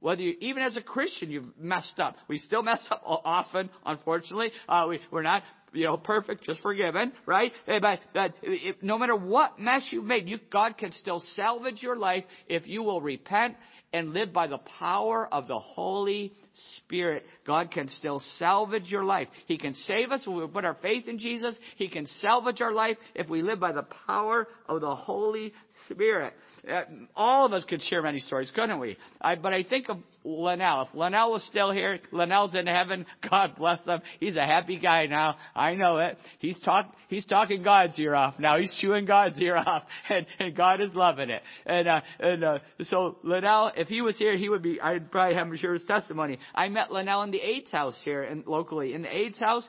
[0.00, 2.16] whether you, even as a Christian, you've messed up.
[2.28, 4.50] We still mess up often, unfortunately.
[4.68, 7.52] Uh, we, we're not, you know, perfect, just forgiven, right?
[7.68, 11.82] Eh, but, but if, no matter what mess you've made, you, God can still salvage
[11.82, 13.54] your life if you will repent
[13.92, 16.32] and live by the power of the Holy
[16.78, 19.28] Spirit, God can still salvage your life.
[19.46, 21.54] He can save us when we put our faith in Jesus.
[21.76, 25.52] He can salvage our life if we live by the power of the Holy
[25.88, 26.34] Spirit.
[26.70, 26.82] Uh,
[27.16, 28.96] all of us could share many stories, couldn't we?
[29.20, 30.82] I, but I think of Linnell.
[30.82, 33.04] If Linnell was still here, Linnell's in heaven.
[33.30, 34.00] God bless him.
[34.20, 35.36] He's a happy guy now.
[35.54, 36.16] I know it.
[36.38, 38.58] He's talk, he's talking God's ear off now.
[38.58, 41.42] He's chewing God's ear off, and, and God is loving it.
[41.66, 44.80] And uh, and uh, so Linnell, if he was here, he would be.
[44.80, 46.38] I'd probably have him share his testimony.
[46.54, 49.68] I met Linnell in the AIDS house here, and locally in the AIDS house.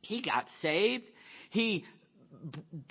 [0.00, 1.04] He got saved.
[1.50, 1.84] He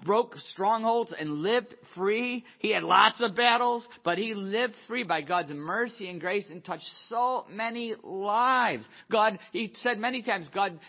[0.03, 2.43] broke strongholds and lived free.
[2.59, 6.63] He had lots of battles, but he lived free by God's mercy and grace and
[6.63, 8.87] touched so many lives.
[9.11, 10.79] God, he said many times, God,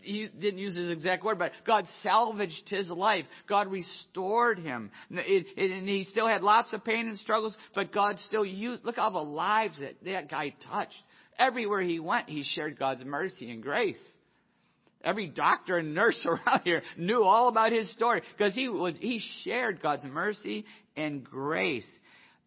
[0.00, 3.24] he didn't use his exact word, but God salvaged his life.
[3.48, 4.90] God restored him.
[5.10, 9.12] and he still had lots of pain and struggles, but God still used, look all
[9.12, 11.02] the lives that that guy touched.
[11.38, 14.02] Everywhere he went, he shared God's mercy and grace.
[15.02, 19.20] Every doctor and nurse around here knew all about his story because he was, he
[19.44, 20.64] shared God's mercy
[20.96, 21.86] and grace.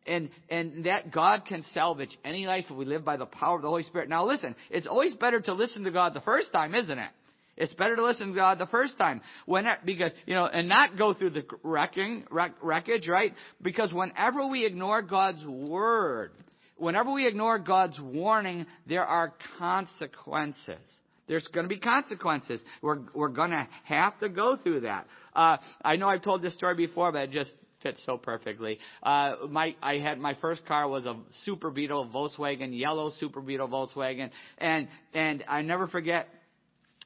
[0.06, 3.62] And, and that God can salvage any life if we live by the power of
[3.62, 4.10] the Holy Spirit.
[4.10, 7.10] Now listen, it's always better to listen to God the first time, isn't it?
[7.56, 9.22] It's better to listen to God the first time.
[9.46, 13.34] When, because, you know, and not go through the wrecking, wreck, wreckage, right?
[13.62, 16.32] Because whenever we ignore God's word,
[16.78, 20.80] whenever we ignore God's warning, there are consequences.
[21.28, 22.60] There's going to be consequences.
[22.82, 25.08] We're, we're going to have to go through that.
[25.36, 28.80] Uh, I know I've told this story before, but it just fits so perfectly.
[29.02, 33.68] Uh, my, I had, my first car was a Super Beetle Volkswagen, yellow Super Beetle
[33.68, 36.28] Volkswagen, and, and I never forget,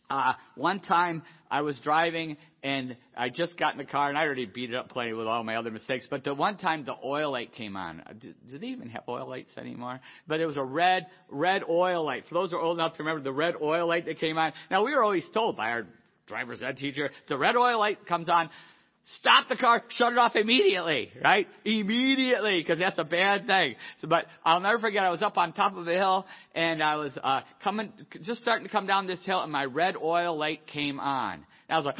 [0.09, 4.23] uh, one time I was driving and I just got in the car and I
[4.23, 6.07] already beat it up plenty with all my other mistakes.
[6.09, 9.03] But the one time the oil light came on, uh, do, do they even have
[9.07, 9.99] oil lights anymore?
[10.27, 12.25] But it was a red, red oil light.
[12.27, 14.53] For those who are old enough to remember the red oil light that came on.
[14.71, 15.87] Now we were always told by our
[16.27, 18.49] driver's ed teacher, the red oil light comes on,
[19.15, 21.47] Stop the car, shut it off immediately, right?
[21.63, 23.75] Immediately, because that's a bad thing.
[24.01, 26.97] So, but I'll never forget, I was up on top of a hill, and I
[26.97, 30.67] was uh, coming, just starting to come down this hill, and my red oil light
[30.67, 31.35] came on.
[31.35, 31.95] And I was like,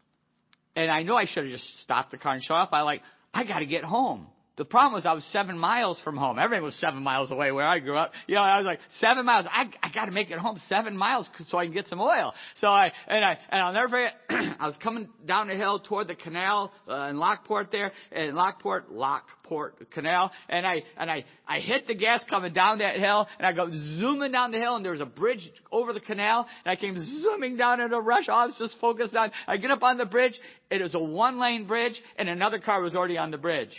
[0.76, 2.70] and I know I should have just stopped the car and shut off.
[2.72, 3.02] I like,
[3.34, 4.26] I got to get home.
[4.58, 6.36] The problem was I was seven miles from home.
[6.36, 8.10] Everything was seven miles away where I grew up.
[8.26, 9.46] You know, I was like, seven miles.
[9.48, 12.34] I, I gotta make it home seven miles so I can get some oil.
[12.56, 14.14] So I, and I, and I'll never forget,
[14.58, 18.90] I was coming down the hill toward the canal, uh, in Lockport there, in Lockport,
[18.90, 23.46] Lockport Canal, and I, and I, I hit the gas coming down that hill, and
[23.46, 26.72] I go zooming down the hill, and there was a bridge over the canal, and
[26.72, 28.28] I came zooming down in a rush.
[28.28, 30.34] I was just focused on, I get up on the bridge,
[30.68, 33.70] it was a one lane bridge, and another car was already on the bridge.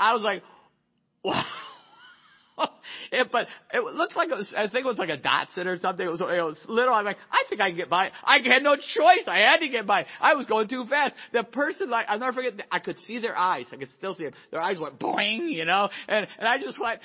[0.00, 0.42] I was like,
[1.22, 1.44] wow.
[3.12, 5.76] it, but it looks like it was, I think it was like a Datsun or
[5.76, 6.06] something.
[6.06, 6.94] It was, it was little.
[6.94, 8.10] I'm like, I think I can get by.
[8.24, 9.24] I had no choice.
[9.26, 10.06] I had to get by.
[10.20, 11.14] I was going too fast.
[11.32, 13.66] The person, like, I'll never forget, I could see their eyes.
[13.72, 14.34] I could still see them.
[14.50, 17.00] Their eyes went boing, you know, and, and I just went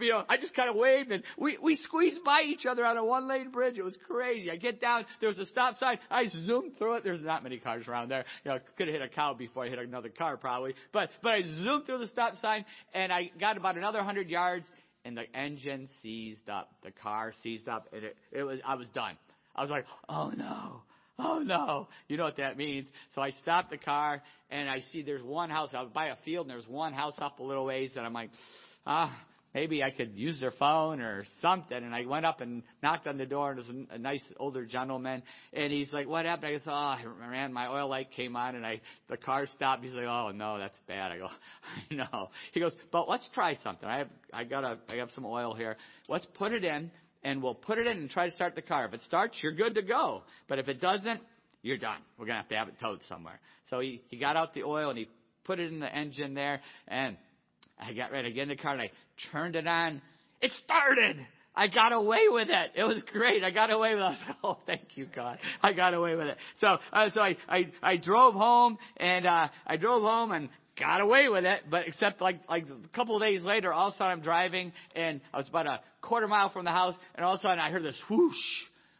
[0.00, 2.96] you know, I just kind of waved and we, we squeezed by each other on
[2.96, 3.78] a one lane bridge.
[3.78, 4.50] It was crazy.
[4.50, 5.98] I get down, there was a stop sign.
[6.10, 7.04] I zoomed through it.
[7.04, 8.24] There's not many cars around there.
[8.44, 10.74] You know, could have hit a cow before I hit another car probably.
[10.92, 14.66] But, but I zoomed through the stop sign and I got about another hundred yards
[15.04, 16.72] and the engine seized up.
[16.82, 19.16] The car seized up and it, it was, I was done.
[19.54, 20.82] I was like, oh no
[21.22, 22.88] oh no, you know what that means.
[23.14, 25.70] So I stopped the car and I see there's one house.
[25.74, 28.12] I was by a field and there's one house up a little ways and I'm
[28.12, 28.30] like,
[28.86, 29.14] ah,
[29.54, 31.76] maybe I could use their phone or something.
[31.76, 34.64] And I went up and knocked on the door and there's a, a nice older
[34.64, 35.22] gentleman
[35.52, 36.46] and he's like, what happened?
[36.46, 39.84] I go, oh, man, my oil light came on and I, the car stopped.
[39.84, 41.12] He's like, oh no, that's bad.
[41.12, 41.28] I go,
[41.90, 42.30] I know.
[42.52, 43.88] He goes, but let's try something.
[43.88, 45.76] I have, I got a, I have some oil here.
[46.08, 46.90] Let's put it in
[47.22, 48.86] and we'll put it in and try to start the car.
[48.86, 50.22] If it starts, you're good to go.
[50.48, 51.20] But if it doesn't,
[51.62, 51.98] you're done.
[52.18, 53.40] We're to have to have it towed somewhere.
[53.68, 55.08] So he, he got out the oil and he
[55.44, 57.16] put it in the engine there and
[57.80, 58.90] I got ready to get in the car and I
[59.32, 60.02] turned it on.
[60.40, 61.16] It started.
[61.54, 62.70] I got away with it.
[62.76, 63.42] It was great.
[63.42, 64.18] I got away with it.
[64.44, 65.38] Oh, thank you, God.
[65.62, 66.38] I got away with it.
[66.60, 70.48] So, uh, so I, I, I drove home and, uh, I drove home and
[70.80, 73.94] got away with it, but except like like a couple of days later, all of
[73.94, 77.24] a sudden I'm driving and I was about a quarter mile from the house, and
[77.24, 78.34] all of a sudden I heard this whoosh.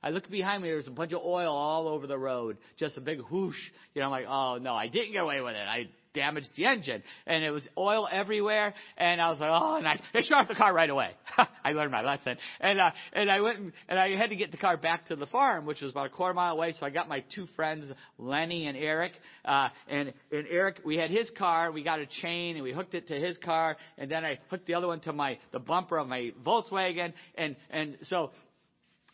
[0.02, 3.00] I look behind me, there's a bunch of oil all over the road, just a
[3.00, 3.56] big whoosh.
[3.94, 5.66] You know, I'm like, oh no, I didn't get away with it.
[5.66, 7.02] I damaged the engine.
[7.26, 8.74] And it was oil everywhere.
[8.96, 11.10] And I was like, oh, and I, I shut off the car right away.
[11.64, 12.36] I learned my lesson.
[12.60, 15.16] And, uh, and I went and, and I had to get the car back to
[15.16, 16.72] the farm, which was about a quarter mile away.
[16.78, 17.86] So I got my two friends,
[18.18, 19.12] Lenny and Eric.
[19.44, 21.72] Uh, and, and Eric, we had his car.
[21.72, 23.76] We got a chain and we hooked it to his car.
[23.98, 27.12] And then I hooked the other one to my, the bumper of my Volkswagen.
[27.34, 28.30] And, and so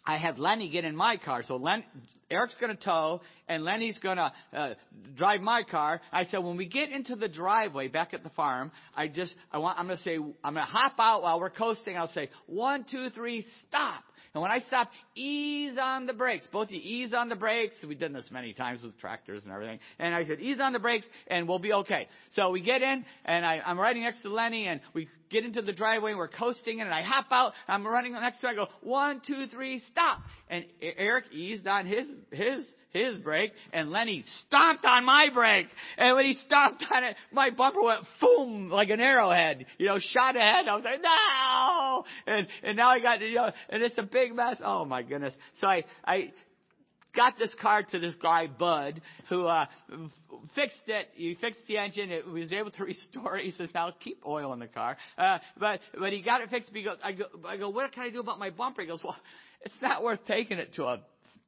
[0.05, 1.42] I had Lenny get in my car.
[1.47, 1.84] So Len,
[2.31, 4.74] Eric's going to tow, and Lenny's going to uh,
[5.14, 6.01] drive my car.
[6.11, 9.59] I said, when we get into the driveway back at the farm, I just, I
[9.59, 11.97] want, I'm going to say, I'm going to hop out while we're coasting.
[11.97, 14.03] I'll say, one, two, three, stop.
[14.37, 16.47] And when I stop, ease on the brakes.
[16.53, 17.74] Both you ease on the brakes.
[17.89, 19.78] We've done this many times with tractors and everything.
[19.99, 22.07] And I said, ease on the brakes and we'll be okay.
[22.32, 25.62] So we get in and I, I'm riding next to Lenny and we get into
[25.62, 27.55] the driveway and we're coasting in and I hop out.
[27.66, 28.49] I'm running next to.
[28.49, 30.20] I go, one, two, three, stop.
[30.51, 35.66] And Eric eased on his, his his brake, and Lenny stomped on my brake.
[35.99, 39.99] And when he stomped on it, my bumper went boom like an arrowhead, you know,
[39.99, 40.66] shot ahead.
[40.68, 42.05] I was like, no!
[42.32, 44.57] And, and now I got, you know, and it's a big mess.
[44.64, 45.34] Oh my goodness.
[45.61, 46.32] So I, I,
[47.14, 49.64] got this car to this guy Bud, who uh,
[50.55, 51.09] fixed it.
[51.14, 52.11] He fixed the engine.
[52.11, 53.47] It was able to restore it.
[53.47, 56.72] He says, "Now keep oil in the car." Uh, but but he got it fixed.
[56.72, 58.82] Goes, I go, I go, what can I do about my bumper?
[58.82, 59.16] He goes, well,
[59.62, 61.01] it's not worth taking it to a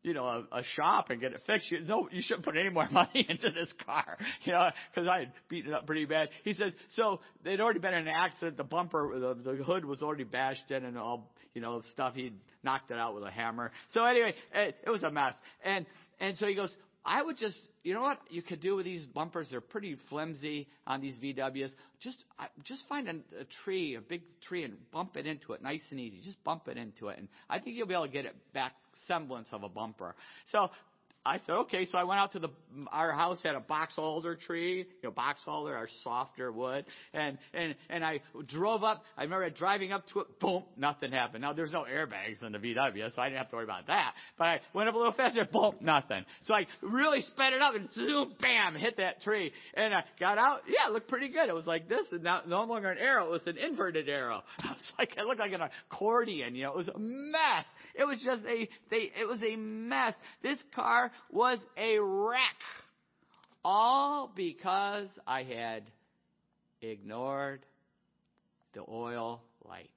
[0.08, 1.70] you know, a, a shop and get it fixed.
[1.70, 5.20] You, no, you shouldn't put any more money into this car, you know, because I
[5.20, 6.30] had beaten it up pretty bad.
[6.44, 8.56] He says, so there'd already been in an accident.
[8.56, 12.14] The bumper, the, the hood was already bashed in and all, you know, stuff.
[12.14, 12.34] He'd
[12.64, 13.70] knocked it out with a hammer.
[13.92, 15.34] So anyway, it, it was a mess.
[15.62, 15.84] And,
[16.20, 19.04] and so he goes, I would just, you know what you could do with these
[19.06, 19.48] bumpers?
[19.50, 21.70] They're pretty flimsy on these VWs.
[22.00, 22.24] Just,
[22.64, 26.00] just find a, a tree, a big tree, and bump it into it, nice and
[26.00, 26.20] easy.
[26.24, 28.72] Just bump it into it, and I think you'll be able to get it back
[29.08, 30.14] semblance of a bumper.
[30.52, 30.70] So
[31.28, 31.86] I said, okay.
[31.90, 32.48] So I went out to the,
[32.90, 36.86] our house had a box alder tree, you know, box alder, our softer wood.
[37.12, 39.04] And, and, and I drove up.
[39.16, 40.40] I remember driving up to it.
[40.40, 40.62] Boom.
[40.76, 41.42] Nothing happened.
[41.42, 44.14] Now there's no airbags in the VW, so I didn't have to worry about that.
[44.38, 45.44] But I went up a little faster.
[45.44, 45.74] Boom.
[45.80, 46.24] Nothing.
[46.44, 49.52] So I really sped it up and zoom, bam, hit that tree.
[49.74, 50.62] And I got out.
[50.66, 51.48] Yeah, it looked pretty good.
[51.48, 53.26] It was like this and now no longer an arrow.
[53.26, 54.42] It was an inverted arrow.
[54.60, 56.54] I was like, it looked like an accordion.
[56.54, 57.66] You know, it was a mess.
[57.98, 60.14] It was just a, they, it was a mess.
[60.40, 62.38] This car was a wreck.
[63.64, 65.82] All because I had
[66.80, 67.60] ignored
[68.72, 69.90] the oil light,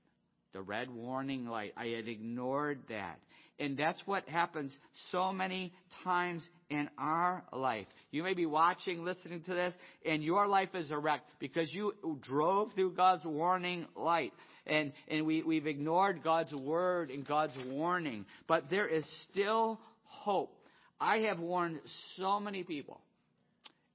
[0.52, 1.74] the red warning light.
[1.78, 3.20] I had ignored that.
[3.62, 4.76] And that's what happens
[5.12, 5.72] so many
[6.04, 6.42] times
[6.72, 7.86] in our life.
[8.10, 11.94] You may be watching, listening to this, and your life is a wreck because you
[12.24, 14.34] drove through God's warning light.
[14.66, 18.26] And, and we, we've ignored God's word and God's warning.
[18.48, 20.58] But there is still hope.
[21.00, 21.82] I have warned
[22.18, 23.00] so many people.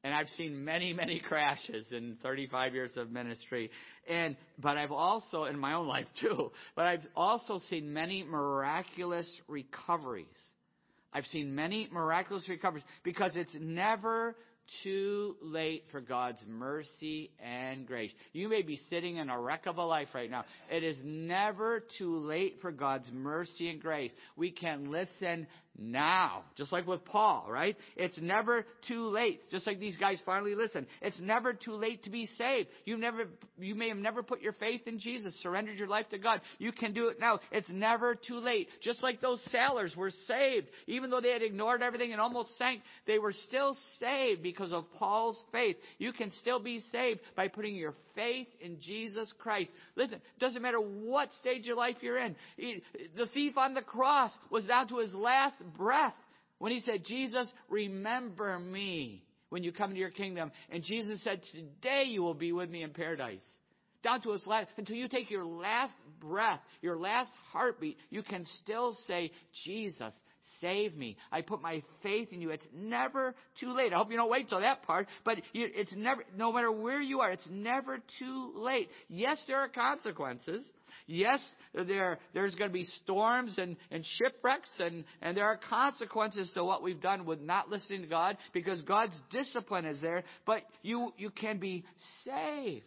[0.07, 3.73] And I've seen many, many crashes in 35 years of ministry.
[4.09, 9.29] And, but I've also, in my own life too, but I've also seen many miraculous
[9.49, 10.27] recoveries.
[11.13, 14.37] I've seen many miraculous recoveries because it's never
[14.85, 18.13] too late for God's mercy and grace.
[18.33, 20.45] You may be sitting in a wreck of a life right now.
[20.71, 24.13] It is never too late for God's mercy and grace.
[24.37, 25.49] We can listen
[25.79, 26.45] now.
[26.57, 27.77] Just like with Paul, right?
[27.97, 29.51] It's never too late.
[29.51, 30.87] Just like these guys finally listen.
[31.03, 32.69] It's never too late to be saved.
[32.85, 36.19] You never, you may have never put your faith in Jesus, surrendered your life to
[36.19, 36.41] God.
[36.59, 37.41] You can do it now.
[37.53, 38.69] It's never too late.
[38.81, 40.69] Just like those sailors were saved.
[40.87, 44.91] Even though they had ignored everything and almost sank, they were still saved because of
[44.99, 45.77] Paul's faith.
[45.99, 49.71] You can still be saved by putting your faith in Jesus Christ.
[49.95, 52.35] Listen, doesn't matter what stage of life you're in.
[53.17, 56.15] The thief on the cross was down to his last breath
[56.59, 60.51] when he said, Jesus, remember me when you come into your kingdom.
[60.71, 63.45] And Jesus said, today you will be with me in paradise.
[64.03, 68.47] Down to his last, until you take your last breath, your last heartbeat, you can
[68.63, 69.33] still say,
[69.65, 70.15] Jesus,
[70.61, 71.17] save me.
[71.33, 72.51] I put my faith in you.
[72.51, 73.93] It's never too late.
[73.93, 77.01] I hope you don't wait till that part, but you, it's never, no matter where
[77.01, 78.91] you are, it's never too late.
[79.09, 80.63] Yes, there are consequences.
[81.07, 81.41] Yes,
[81.73, 86.65] there, there's going to be storms and, and shipwrecks and, and there are consequences to
[86.65, 91.13] what we've done with not listening to God because God's discipline is there, but you,
[91.17, 91.85] you can be
[92.25, 92.85] saved.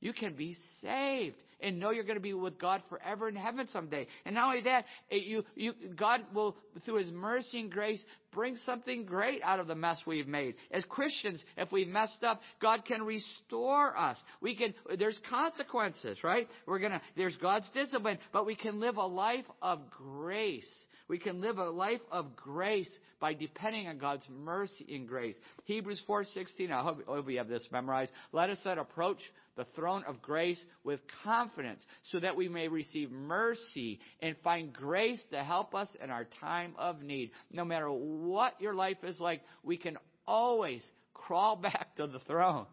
[0.00, 3.66] You can be saved and know you're going to be with God forever in heaven
[3.72, 4.06] someday.
[4.24, 8.02] And not only that, you, you, God will, through His mercy and grace,
[8.32, 10.54] bring something great out of the mess we've made.
[10.70, 14.18] As Christians, if we've messed up, God can restore us.
[14.40, 16.48] We can, there's consequences, right?
[16.66, 20.68] We're gonna, there's God's discipline, but we can live a life of grace.
[21.08, 22.90] We can live a life of grace
[23.20, 25.36] by depending on God's mercy and grace.
[25.64, 26.70] Hebrews 4:16.
[26.70, 28.12] I hope, we have this memorized.
[28.32, 29.20] Let us then approach
[29.56, 35.22] the throne of grace with confidence so that we may receive mercy and find grace
[35.30, 37.30] to help us in our time of need.
[37.50, 39.96] No matter what your life is like, we can
[40.26, 42.66] always crawl back to the throne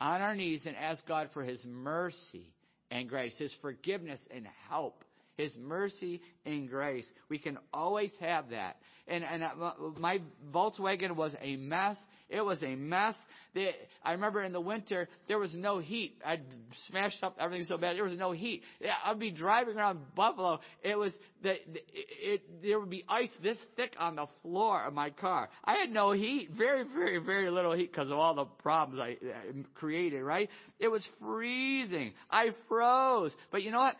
[0.00, 2.54] on our knees and ask God for His mercy
[2.90, 5.04] and grace, His forgiveness and help.
[5.40, 7.06] His mercy and grace.
[7.28, 8.76] We can always have that.
[9.08, 10.20] And, and uh, my
[10.52, 11.96] Volkswagen was a mess.
[12.28, 13.16] It was a mess.
[13.54, 13.74] They,
[14.04, 16.14] I remember in the winter, there was no heat.
[16.24, 16.42] I'd
[16.88, 17.96] smashed up everything so bad.
[17.96, 18.62] There was no heat.
[19.04, 20.60] I'd be driving around Buffalo.
[20.84, 21.12] It was,
[21.42, 25.48] the, it, it, there would be ice this thick on the floor of my car.
[25.64, 26.50] I had no heat.
[26.56, 30.48] Very, very, very little heat because of all the problems I, I created, right?
[30.78, 32.12] It was freezing.
[32.30, 33.34] I froze.
[33.50, 33.96] But you know what?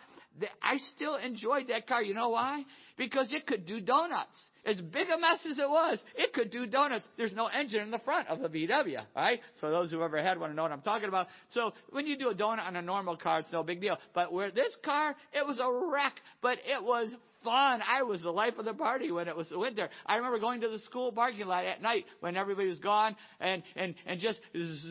[0.62, 2.02] I still enjoyed that car.
[2.02, 2.64] You know why?
[3.00, 4.36] Because it could do donuts.
[4.66, 7.06] As big a mess as it was, it could do donuts.
[7.16, 9.40] There's no engine in the front of the VW, right?
[9.58, 11.28] For those who ever had one know what I'm talking about.
[11.48, 13.96] So when you do a donut on a normal car, it's no big deal.
[14.14, 17.80] But where this car, it was a wreck, but it was fun.
[17.88, 19.88] I was the life of the party when it was winter.
[20.04, 23.62] I remember going to the school parking lot at night when everybody was gone and,
[23.76, 24.40] and, and just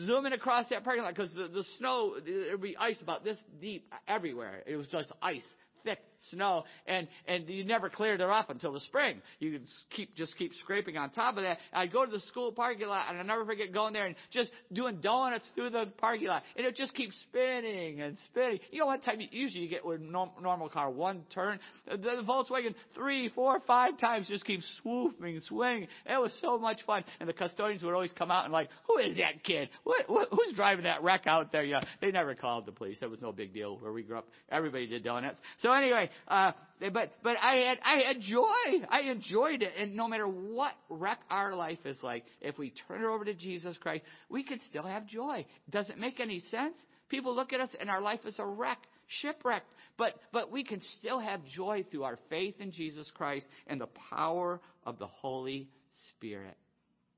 [0.04, 3.86] zooming across that parking lot because the, the snow, there'd be ice about this deep
[4.08, 4.64] everywhere.
[4.66, 5.44] It was just ice
[5.84, 5.98] thick
[6.30, 9.22] snow, and and you never cleared it off until the spring.
[9.38, 11.58] You could keep just keep scraping on top of that.
[11.72, 14.50] I'd go to the school parking lot, and I never forget going there and just
[14.72, 18.60] doing donuts through the parking lot, and it just keeps spinning and spinning.
[18.70, 21.58] You know what time you, usually you get with no, normal car one turn.
[21.88, 25.88] The, the Volkswagen three, four, five times just keeps swooping, swinging.
[26.06, 28.98] It was so much fun, and the custodians would always come out and like, who
[28.98, 29.68] is that kid?
[29.84, 31.64] What, what who's driving that wreck out there?
[31.64, 32.98] Yeah, they never called the police.
[33.00, 34.28] That was no big deal where we grew up.
[34.50, 35.38] Everybody did donuts.
[35.60, 38.86] So anyway, uh, but but I had I had joy.
[38.88, 43.02] I enjoyed it, and no matter what wreck our life is like, if we turn
[43.02, 45.44] it over to Jesus Christ, we can still have joy.
[45.68, 46.76] Does it make any sense?
[47.08, 49.66] People look at us, and our life is a wreck, shipwrecked.
[49.98, 53.88] But but we can still have joy through our faith in Jesus Christ and the
[54.10, 55.68] power of the Holy
[56.08, 56.56] Spirit.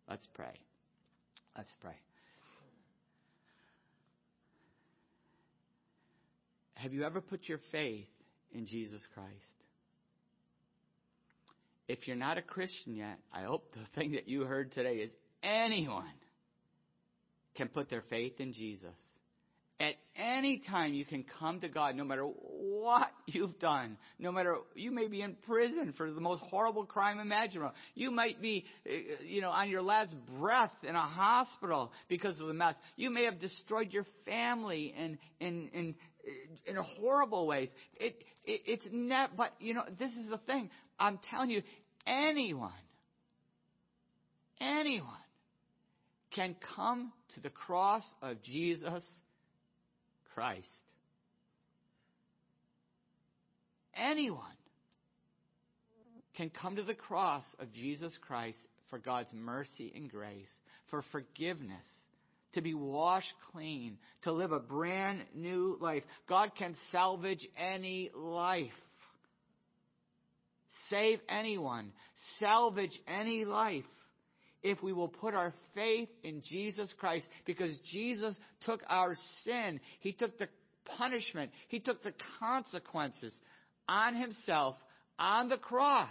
[0.09, 0.59] Let's pray.
[1.57, 1.95] Let's pray.
[6.75, 8.09] Have you ever put your faith
[8.55, 9.63] in Jesus Christ.
[11.89, 15.11] If you're not a Christian yet, I hope the thing that you heard today is
[15.43, 16.05] anyone
[17.55, 18.97] can put their faith in Jesus.
[19.81, 24.57] At any time you can come to God, no matter what you've done, no matter,
[24.75, 27.73] you may be in prison for the most horrible crime imaginable.
[27.95, 32.39] You might be, eh, eh, you know, on your last breath in a hospital because
[32.41, 32.77] of the mess.
[32.97, 35.95] You may have destroyed your family and, and, and
[36.67, 37.69] in a horrible ways.
[37.97, 40.71] It, it, it's not, but you know, this is the thing.
[40.99, 41.63] I'm telling you,
[42.07, 42.73] anyone,
[44.61, 45.09] anyone
[46.35, 49.05] can come to the cross of Jesus
[50.35, 50.67] Christ.
[53.95, 54.47] Anyone
[56.37, 58.59] can come to the cross of Jesus Christ
[58.89, 60.51] for God's mercy and grace,
[60.91, 61.87] for forgiveness
[62.55, 66.03] to be washed clean, to live a brand new life.
[66.29, 68.71] God can salvage any life.
[70.91, 71.91] save anyone,
[72.39, 73.85] salvage any life
[74.63, 79.81] if we will put our faith in Jesus Christ because Jesus took our sin.
[80.01, 80.49] He took the
[80.99, 81.51] punishment.
[81.69, 83.35] He took the consequences
[83.89, 84.77] on himself
[85.19, 86.09] on the cross.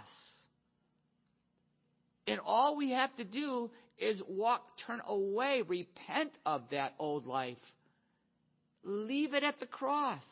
[2.26, 3.70] And all we have to do
[4.02, 7.56] is walk, turn away, repent of that old life.
[8.84, 10.24] Leave it at the cross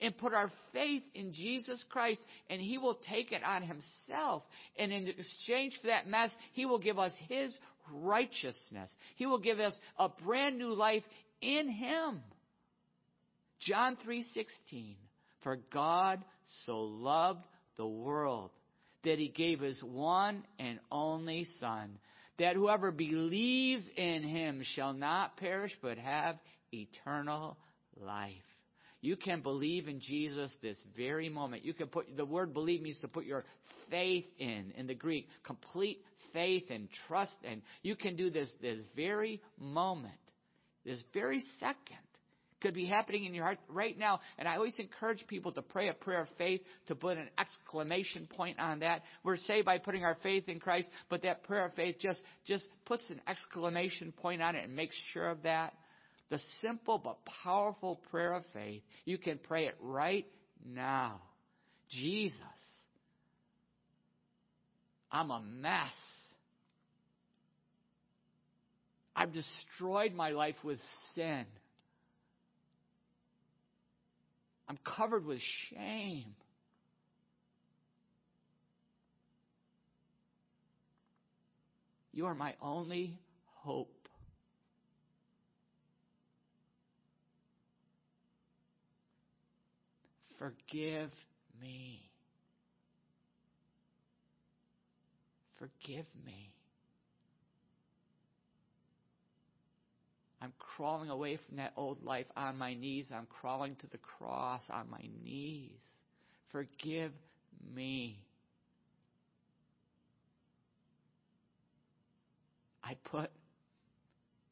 [0.00, 4.42] and put our faith in Jesus Christ, and He will take it on Himself.
[4.78, 7.56] And in exchange for that mess, He will give us His
[7.92, 8.90] righteousness.
[9.14, 11.04] He will give us a brand new life
[11.40, 12.20] in Him.
[13.60, 14.96] John 3:16
[15.42, 16.22] For God
[16.66, 17.44] so loved
[17.76, 18.50] the world
[19.04, 21.98] that he gave his one and only son
[22.38, 26.36] that whoever believes in him shall not perish but have
[26.72, 27.56] eternal
[28.00, 28.34] life.
[29.00, 31.64] You can believe in Jesus this very moment.
[31.64, 33.44] You can put the word believe means to put your
[33.90, 36.00] faith in in the Greek, complete
[36.32, 40.14] faith and trust and you can do this this very moment,
[40.84, 42.05] this very second
[42.66, 44.18] could be happening in your heart right now.
[44.38, 48.26] And I always encourage people to pray a prayer of faith, to put an exclamation
[48.26, 49.02] point on that.
[49.22, 52.66] We're saved by putting our faith in Christ, but that prayer of faith just, just
[52.84, 55.74] puts an exclamation point on it and makes sure of that.
[56.28, 60.26] The simple but powerful prayer of faith, you can pray it right
[60.68, 61.20] now.
[61.88, 62.40] Jesus,
[65.12, 65.92] I'm a mess.
[69.14, 70.80] I've destroyed my life with
[71.14, 71.46] sin.
[74.68, 75.40] I'm covered with
[75.70, 76.34] shame.
[82.12, 83.90] You are my only hope.
[90.38, 91.10] Forgive
[91.60, 92.00] me.
[95.58, 96.55] Forgive me.
[100.46, 103.06] I'm crawling away from that old life on my knees.
[103.12, 105.80] I'm crawling to the cross on my knees.
[106.52, 107.10] Forgive
[107.74, 108.20] me.
[112.84, 113.32] I put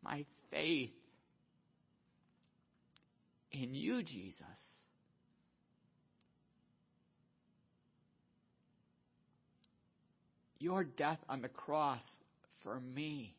[0.03, 0.90] my faith
[3.53, 4.42] in you, Jesus.
[10.59, 12.03] Your death on the cross
[12.64, 13.36] for me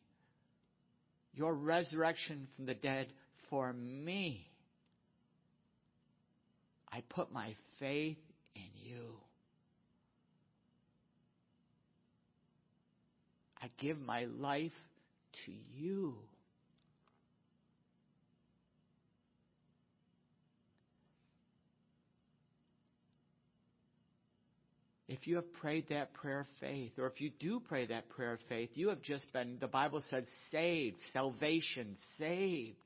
[1.36, 3.06] your resurrection from the dead
[3.50, 4.48] for me.
[6.90, 8.16] I put my faith
[8.54, 9.04] in you.
[13.62, 14.72] I give my life
[15.44, 16.14] to you.
[25.18, 28.34] If you have prayed that prayer of faith, or if you do pray that prayer
[28.34, 32.76] of faith, you have just been, the Bible says, saved, salvation, saved.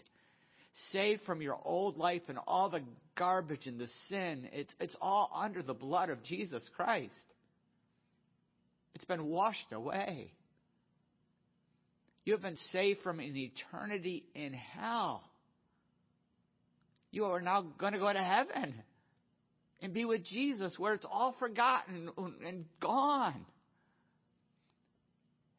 [0.92, 2.82] Saved from your old life and all the
[3.18, 4.48] garbage and the sin.
[4.52, 7.12] It's, it's all under the blood of Jesus Christ.
[8.94, 10.32] It's been washed away.
[12.24, 15.24] You have been saved from an eternity in hell.
[17.10, 18.74] You are now going to go to heaven
[19.82, 22.10] and be with Jesus where it's all forgotten
[22.46, 23.46] and gone.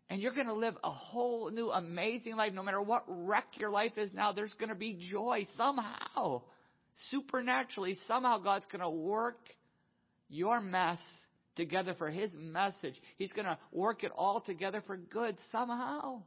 [0.10, 2.54] And you're going to live a whole new amazing life.
[2.54, 6.42] No matter what wreck your life is now, there's going to be joy somehow.
[7.10, 9.40] Supernaturally, somehow God's going to work
[10.28, 11.00] your mess
[11.56, 12.96] together for His message.
[13.18, 16.24] He's going to work it all together for good somehow.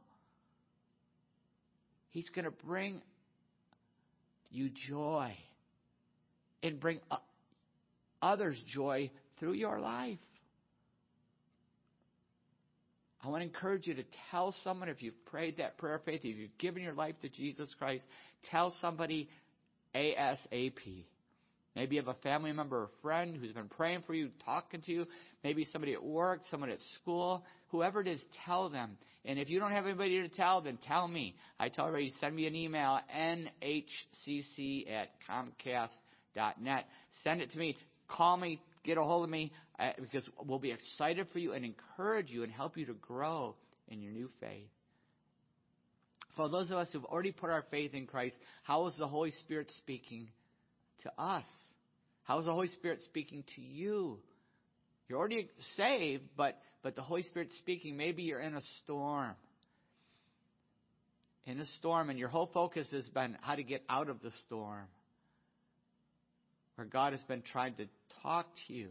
[2.09, 3.01] He's going to bring
[4.49, 5.35] you joy
[6.63, 7.01] and bring
[8.21, 9.09] others joy
[9.39, 10.19] through your life.
[13.23, 16.21] I want to encourage you to tell someone if you've prayed that prayer of faith,
[16.23, 18.03] if you've given your life to Jesus Christ,
[18.51, 19.29] tell somebody
[19.95, 21.05] ASAP.
[21.75, 24.91] Maybe you have a family member or friend who's been praying for you, talking to
[24.91, 25.07] you.
[25.43, 27.43] Maybe somebody at work, someone at school.
[27.69, 28.97] Whoever it is, tell them.
[29.25, 31.35] And if you don't have anybody to tell, then tell me.
[31.59, 36.85] I tell everybody, send me an email, nhcc at comcast.net.
[37.23, 37.75] Send it to me.
[38.07, 41.65] Call me, get a hold of me, uh, because we'll be excited for you and
[41.65, 43.55] encourage you and help you to grow
[43.87, 44.69] in your new faith.
[46.35, 49.31] For those of us who've already put our faith in Christ, how is the Holy
[49.31, 50.27] Spirit speaking
[51.03, 51.45] to us?
[52.23, 54.19] How is the Holy Spirit speaking to you?
[55.07, 57.95] You're already saved, but, but the Holy Spirit's speaking.
[57.95, 59.35] Maybe you're in a storm.
[61.45, 64.31] In a storm, and your whole focus has been how to get out of the
[64.45, 64.87] storm
[66.75, 67.87] where God has been trying to
[68.21, 68.89] talk to you.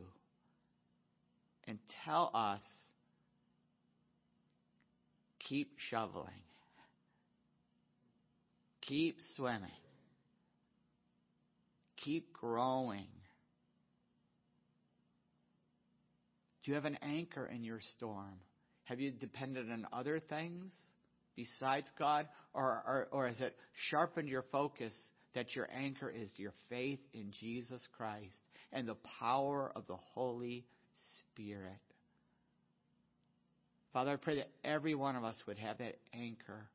[1.67, 2.61] and tell us
[5.49, 6.43] keep shoveling,
[8.83, 9.71] keep swimming,
[11.97, 13.07] keep growing.
[16.63, 18.35] Do you have an anchor in your storm?
[18.85, 20.73] Have you depended on other things
[21.37, 22.27] besides God?
[22.55, 23.57] Or, or, or has it
[23.91, 24.95] sharpened your focus
[25.35, 28.39] that your anchor is your faith in Jesus Christ
[28.73, 30.65] and the power of the Holy
[31.33, 31.79] Spirit?
[33.93, 36.67] Father, I pray that every one of us would have that anchor,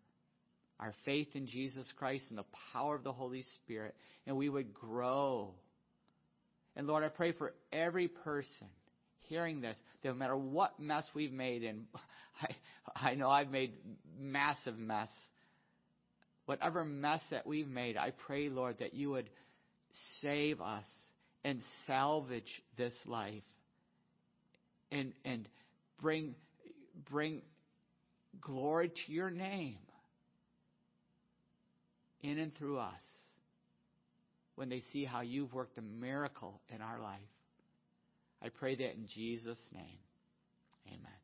[0.80, 3.96] our faith in Jesus Christ and the power of the Holy Spirit,
[4.26, 5.54] and we would grow.
[6.76, 8.68] And Lord, I pray for every person
[9.30, 11.86] hearing this, no matter what mess we've made, and
[12.96, 13.74] I, I know I've made
[14.20, 15.10] massive mess,
[16.50, 19.30] whatever mess that we've made, I pray, Lord, that you would
[20.20, 20.88] save us
[21.44, 23.44] and salvage this life
[24.92, 25.48] and, and
[26.02, 26.34] bring,
[27.08, 27.44] bring
[28.42, 29.78] glory to your name
[32.24, 33.02] in and through us
[34.56, 37.20] when they see how you've worked a miracle in our life.
[38.42, 40.00] I pray that in Jesus' name.
[40.88, 41.19] Amen.